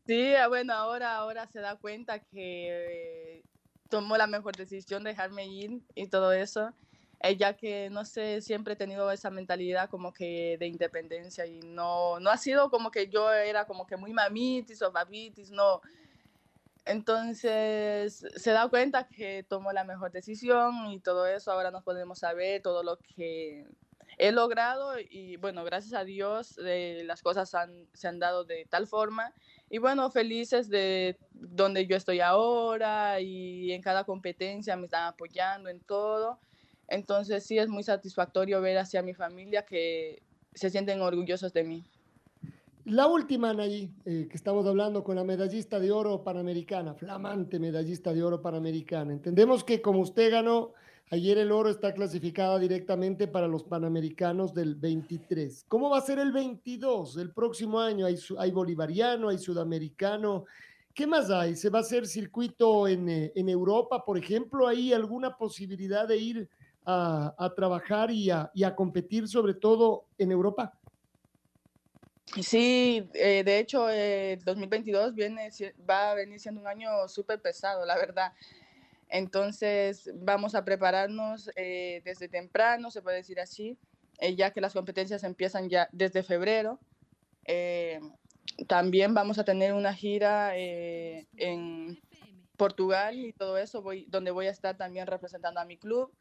Sí, 0.07 0.37
ah, 0.37 0.47
bueno, 0.47 0.73
ahora, 0.73 1.17
ahora 1.17 1.49
se 1.49 1.59
da 1.59 1.75
cuenta 1.75 2.21
que 2.21 3.43
tomó 3.91 4.17
la 4.17 4.29
mejor 4.29 4.55
decisión 4.55 5.03
de 5.03 5.11
dejarme 5.11 5.49
ir 5.49 5.81
y 5.97 6.07
todo 6.07 6.33
eso 6.33 6.73
ella 7.21 7.55
que 7.55 7.91
no 7.91 8.05
sé, 8.05 8.41
siempre 8.41 8.75
he 8.75 8.77
tenido 8.77 9.11
esa 9.11 9.31
mentalidad 9.31 9.89
como 9.89 10.13
que 10.13 10.57
de 10.59 10.67
independencia 10.67 11.47
y 11.47 11.61
no, 11.61 12.21
no 12.21 12.31
ha 12.31 12.37
sido 12.37 12.71
como 12.71 12.91
que 12.91 13.09
yo 13.09 13.33
era 13.33 13.67
como 13.67 13.87
que 13.87 13.97
muy 13.97 14.13
mamitis 14.13 14.83
o 14.83 14.93
papitis, 14.93 15.51
no. 15.51 15.81
Entonces 16.87 18.25
se 18.37 18.51
da 18.53 18.68
cuenta 18.68 19.09
que 19.09 19.42
tomó 19.42 19.72
la 19.72 19.85
mejor 19.85 20.12
decisión 20.12 20.87
y 20.92 21.01
todo 21.01 21.27
eso, 21.27 21.51
ahora 21.51 21.70
nos 21.72 21.83
podemos 21.83 22.20
saber 22.20 22.62
todo 22.62 22.85
lo 22.85 22.99
que 23.01 23.66
he 24.18 24.33
logrado 24.33 24.99
y 24.99 25.37
bueno, 25.37 25.64
gracias 25.64 25.94
a 25.94 26.05
Dios 26.05 26.59
eh, 26.64 27.03
las 27.05 27.22
cosas 27.22 27.53
se 27.92 28.09
han 28.09 28.18
dado 28.20 28.44
de 28.44 28.66
tal 28.70 28.87
forma 28.87 29.35
y 29.68 29.79
bueno, 29.79 30.11
felices 30.11 30.68
de 30.68 31.18
donde 31.33 31.87
yo 31.87 31.96
estoy 31.96 32.20
ahora 32.20 33.20
y 33.20 33.72
en 33.72 33.83
cada 33.83 34.05
competencia 34.05 34.77
me 34.77 34.85
están 34.85 35.07
apoyando 35.07 35.68
en 35.68 35.81
todo. 35.81 36.38
Entonces 36.88 37.44
sí 37.44 37.59
es 37.59 37.68
muy 37.68 37.83
satisfactorio 37.83 38.61
ver 38.61 38.79
hacia 38.79 39.03
mi 39.03 39.12
familia 39.12 39.64
que 39.64 40.22
se 40.55 40.70
sienten 40.70 41.01
orgullosos 41.01 41.53
de 41.53 41.64
mí. 41.64 41.85
La 42.87 43.09
última, 43.09 43.51
Anaí, 43.51 43.90
eh, 44.05 44.29
que 44.31 44.37
estamos 44.37 44.64
hablando 44.64 45.03
con 45.03 45.16
la 45.16 45.25
medallista 45.25 45.81
de 45.81 45.90
oro 45.90 46.22
panamericana, 46.22 46.94
flamante 46.94 47.59
medallista 47.59 48.14
de 48.14 48.22
oro 48.22 48.40
panamericana. 48.40 49.12
Entendemos 49.12 49.64
que 49.64 49.83
como 49.83 49.99
usted 49.99 50.31
ganó 50.31 50.70
ayer 51.11 51.37
el 51.38 51.51
oro, 51.51 51.68
está 51.68 51.92
clasificada 51.92 52.61
directamente 52.61 53.27
para 53.27 53.49
los 53.49 53.64
panamericanos 53.64 54.55
del 54.55 54.77
23. 54.77 55.64
¿Cómo 55.66 55.90
va 55.90 55.99
a 55.99 56.03
ser 56.03 56.20
el 56.20 56.31
22, 56.31 57.16
el 57.16 57.33
próximo 57.33 57.81
año? 57.81 58.07
Hay, 58.07 58.20
hay 58.38 58.53
bolivariano, 58.53 59.31
hay 59.31 59.38
sudamericano. 59.38 60.44
¿Qué 60.94 61.09
más 61.09 61.29
hay? 61.29 61.57
¿Se 61.57 61.70
va 61.70 61.81
a 61.81 61.83
hacer 61.83 62.07
circuito 62.07 62.87
en, 62.87 63.09
eh, 63.09 63.33
en 63.35 63.49
Europa, 63.49 64.05
por 64.05 64.16
ejemplo? 64.16 64.68
¿Hay 64.68 64.92
alguna 64.92 65.37
posibilidad 65.37 66.07
de 66.07 66.18
ir 66.18 66.49
a, 66.87 67.53
trabajar 67.57 68.11
y 68.11 68.31
a, 68.31 68.75
competir, 68.77 69.27
sobre 69.29 69.55
todo 69.55 70.05
en 70.18 70.31
Europa? 70.31 70.76
Sí, 72.43 73.09
eh, 73.15 73.43
de 73.45 73.59
hecho, 73.59 73.89
el 73.89 74.45
2022 74.45 75.15
viene, 75.15 75.49
va 75.89 76.11
a 76.11 76.15
venir 76.15 76.41
siendo 76.41 76.61
un 76.61 76.67
año 76.67 77.09
súper 77.09 77.41
pesado, 77.41 77.87
la 77.87 77.97
verdad. 77.97 78.33
Entonces, 79.09 80.11
vamos 80.15 80.55
a 80.55 80.65
prepararnos 80.65 81.51
eh, 81.57 82.03
desde 82.05 82.29
temprano, 82.29 82.91
se 82.91 83.01
puede 83.01 83.19
decir 83.19 83.41
así, 83.41 83.79
eh, 84.19 84.35
ya 84.35 84.51
que 84.51 84.61
las 84.61 84.73
competencias 84.73 85.23
empiezan 85.25 85.69
ya 85.69 85.89
desde 85.93 86.23
febrero. 86.23 86.81
también 88.67 89.15
vamos 89.15 89.39
a 89.39 89.45
tener 89.45 89.73
una 89.73 89.95
gira 89.95 90.57
en 90.57 92.01
Portugal 92.57 93.19
y 93.19 93.33
todo 93.33 93.59
eso, 93.59 93.83
voy, 93.83 94.07
donde 94.09 94.31
voy 94.31 94.47
a 94.47 94.51
estar 94.51 94.77
también 94.77 95.07
representando 95.07 95.61
a 95.61 95.65
mi 95.65 95.77
club. 95.77 96.12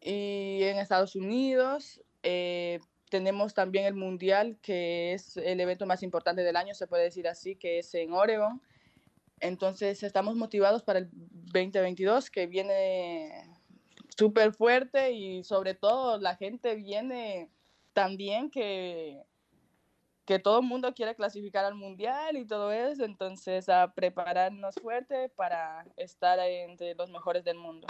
Y 0.00 0.62
en 0.62 0.78
Estados 0.78 1.16
Unidos 1.16 2.02
eh, 2.22 2.80
tenemos 3.16 3.54
también 3.54 3.86
el 3.86 3.94
Mundial, 3.94 4.58
que 4.60 5.14
es 5.14 5.38
el 5.38 5.58
evento 5.58 5.86
más 5.86 6.02
importante 6.02 6.42
del 6.42 6.54
año, 6.54 6.74
se 6.74 6.86
puede 6.86 7.04
decir 7.04 7.26
así, 7.26 7.56
que 7.56 7.78
es 7.78 7.94
en 7.94 8.12
Oregon. 8.12 8.60
Entonces 9.40 10.02
estamos 10.02 10.36
motivados 10.36 10.82
para 10.82 10.98
el 10.98 11.08
2022, 11.10 12.30
que 12.30 12.46
viene 12.46 13.56
súper 14.18 14.52
fuerte 14.52 15.12
y 15.12 15.44
sobre 15.44 15.72
todo 15.72 16.18
la 16.18 16.36
gente 16.36 16.74
viene 16.74 17.48
también 17.94 18.50
que, 18.50 19.22
que 20.26 20.38
todo 20.38 20.60
el 20.60 20.66
mundo 20.66 20.92
quiere 20.92 21.14
clasificar 21.14 21.64
al 21.64 21.74
mundial 21.74 22.36
y 22.36 22.44
todo 22.44 22.70
eso, 22.70 23.02
entonces 23.06 23.70
a 23.70 23.94
prepararnos 23.94 24.74
fuerte 24.74 25.30
para 25.30 25.86
estar 25.96 26.38
entre 26.38 26.94
los 26.94 27.08
mejores 27.08 27.44
del 27.44 27.56
mundo 27.56 27.86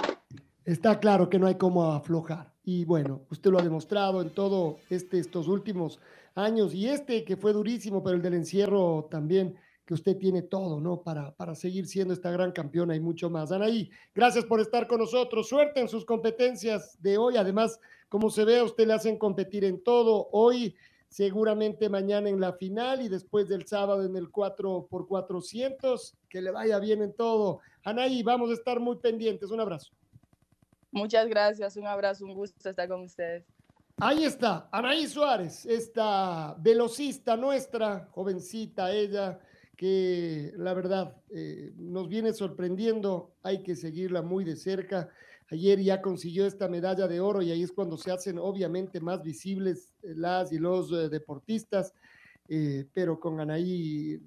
está 0.66 0.98
claro 0.98 1.30
que 1.30 1.38
no 1.38 1.46
hay 1.46 1.54
cómo 1.54 1.92
aflojar. 1.92 2.52
Y 2.64 2.84
bueno, 2.84 3.22
usted 3.30 3.50
lo 3.50 3.58
ha 3.58 3.62
demostrado 3.62 4.20
en 4.20 4.30
todo 4.30 4.78
este, 4.90 5.18
estos 5.18 5.46
últimos 5.46 6.00
años 6.34 6.74
y 6.74 6.88
este 6.88 7.24
que 7.24 7.36
fue 7.36 7.52
durísimo, 7.52 8.02
pero 8.02 8.16
el 8.16 8.22
del 8.22 8.34
encierro 8.34 9.06
también, 9.10 9.56
que 9.86 9.94
usted 9.94 10.18
tiene 10.18 10.42
todo, 10.42 10.80
¿no? 10.80 11.00
Para, 11.00 11.32
para 11.36 11.54
seguir 11.54 11.86
siendo 11.86 12.12
esta 12.12 12.32
gran 12.32 12.50
campeona 12.50 12.96
y 12.96 13.00
mucho 13.00 13.30
más. 13.30 13.52
Anaí, 13.52 13.88
gracias 14.12 14.44
por 14.44 14.60
estar 14.60 14.88
con 14.88 14.98
nosotros. 14.98 15.48
Suerte 15.48 15.80
en 15.80 15.88
sus 15.88 16.04
competencias 16.04 17.00
de 17.00 17.16
hoy. 17.16 17.36
Además, 17.36 17.78
como 18.08 18.28
se 18.28 18.44
ve, 18.44 18.58
a 18.58 18.64
usted 18.64 18.88
le 18.88 18.94
hacen 18.94 19.16
competir 19.16 19.64
en 19.64 19.80
todo. 19.84 20.28
Hoy, 20.32 20.74
seguramente 21.08 21.88
mañana 21.88 22.28
en 22.28 22.40
la 22.40 22.54
final 22.54 23.00
y 23.00 23.08
después 23.08 23.48
del 23.48 23.68
sábado 23.68 24.02
en 24.02 24.16
el 24.16 24.28
4 24.28 24.88
por 24.90 25.06
400 25.06 26.16
Que 26.28 26.42
le 26.42 26.50
vaya 26.50 26.80
bien 26.80 27.00
en 27.02 27.12
todo. 27.12 27.60
Anaí, 27.84 28.24
vamos 28.24 28.50
a 28.50 28.54
estar 28.54 28.80
muy 28.80 28.96
pendientes. 28.96 29.52
Un 29.52 29.60
abrazo. 29.60 29.92
Muchas 30.96 31.28
gracias, 31.28 31.76
un 31.76 31.86
abrazo, 31.86 32.24
un 32.24 32.32
gusto 32.32 32.70
estar 32.70 32.88
con 32.88 33.02
ustedes. 33.02 33.44
Ahí 33.98 34.24
está, 34.24 34.66
Anaí 34.72 35.06
Suárez, 35.06 35.66
esta 35.66 36.56
velocista 36.58 37.36
nuestra, 37.36 38.08
jovencita 38.12 38.90
ella, 38.90 39.38
que 39.76 40.54
la 40.56 40.72
verdad 40.72 41.14
eh, 41.28 41.74
nos 41.76 42.08
viene 42.08 42.32
sorprendiendo, 42.32 43.34
hay 43.42 43.62
que 43.62 43.76
seguirla 43.76 44.22
muy 44.22 44.42
de 44.44 44.56
cerca. 44.56 45.10
Ayer 45.50 45.80
ya 45.82 46.00
consiguió 46.00 46.46
esta 46.46 46.66
medalla 46.66 47.06
de 47.06 47.20
oro 47.20 47.42
y 47.42 47.50
ahí 47.50 47.62
es 47.62 47.72
cuando 47.72 47.98
se 47.98 48.10
hacen 48.10 48.38
obviamente 48.38 48.98
más 48.98 49.22
visibles 49.22 49.92
eh, 50.02 50.14
las 50.16 50.50
y 50.50 50.58
los 50.58 50.90
eh, 50.92 51.10
deportistas, 51.10 51.92
pero 52.92 53.18
con 53.18 53.40
Anaí, 53.40 54.20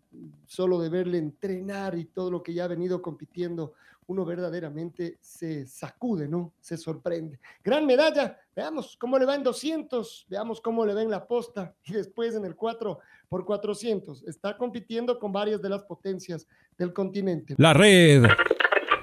solo 0.45 0.79
de 0.79 0.89
verle 0.89 1.17
entrenar 1.17 1.97
y 1.97 2.05
todo 2.05 2.31
lo 2.31 2.43
que 2.43 2.53
ya 2.53 2.65
ha 2.65 2.67
venido 2.67 3.01
compitiendo, 3.01 3.73
uno 4.09 4.25
verdaderamente 4.25 5.17
se 5.21 5.67
sacude, 5.67 6.27
¿no? 6.27 6.53
Se 6.59 6.77
sorprende. 6.77 7.39
Gran 7.63 7.85
medalla, 7.85 8.39
veamos 8.55 8.97
cómo 8.99 9.19
le 9.19 9.25
va 9.25 9.35
en 9.35 9.43
200, 9.43 10.25
veamos 10.27 10.61
cómo 10.61 10.83
le 10.83 10.95
va 10.95 11.03
en 11.03 11.11
la 11.11 11.27
posta 11.27 11.75
y 11.85 11.93
después 11.93 12.35
en 12.35 12.43
el 12.43 12.55
4 12.55 12.99
por 13.29 13.45
400. 13.45 14.23
Está 14.23 14.57
compitiendo 14.57 15.19
con 15.19 15.31
varias 15.31 15.61
de 15.61 15.69
las 15.69 15.83
potencias 15.83 16.47
del 16.77 16.91
continente. 16.91 17.53
La 17.57 17.73
red 17.73 18.23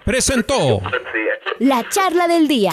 presentó 0.05 0.81
la 1.61 1.89
charla 1.89 2.27
del 2.27 2.49
día. 2.49 2.73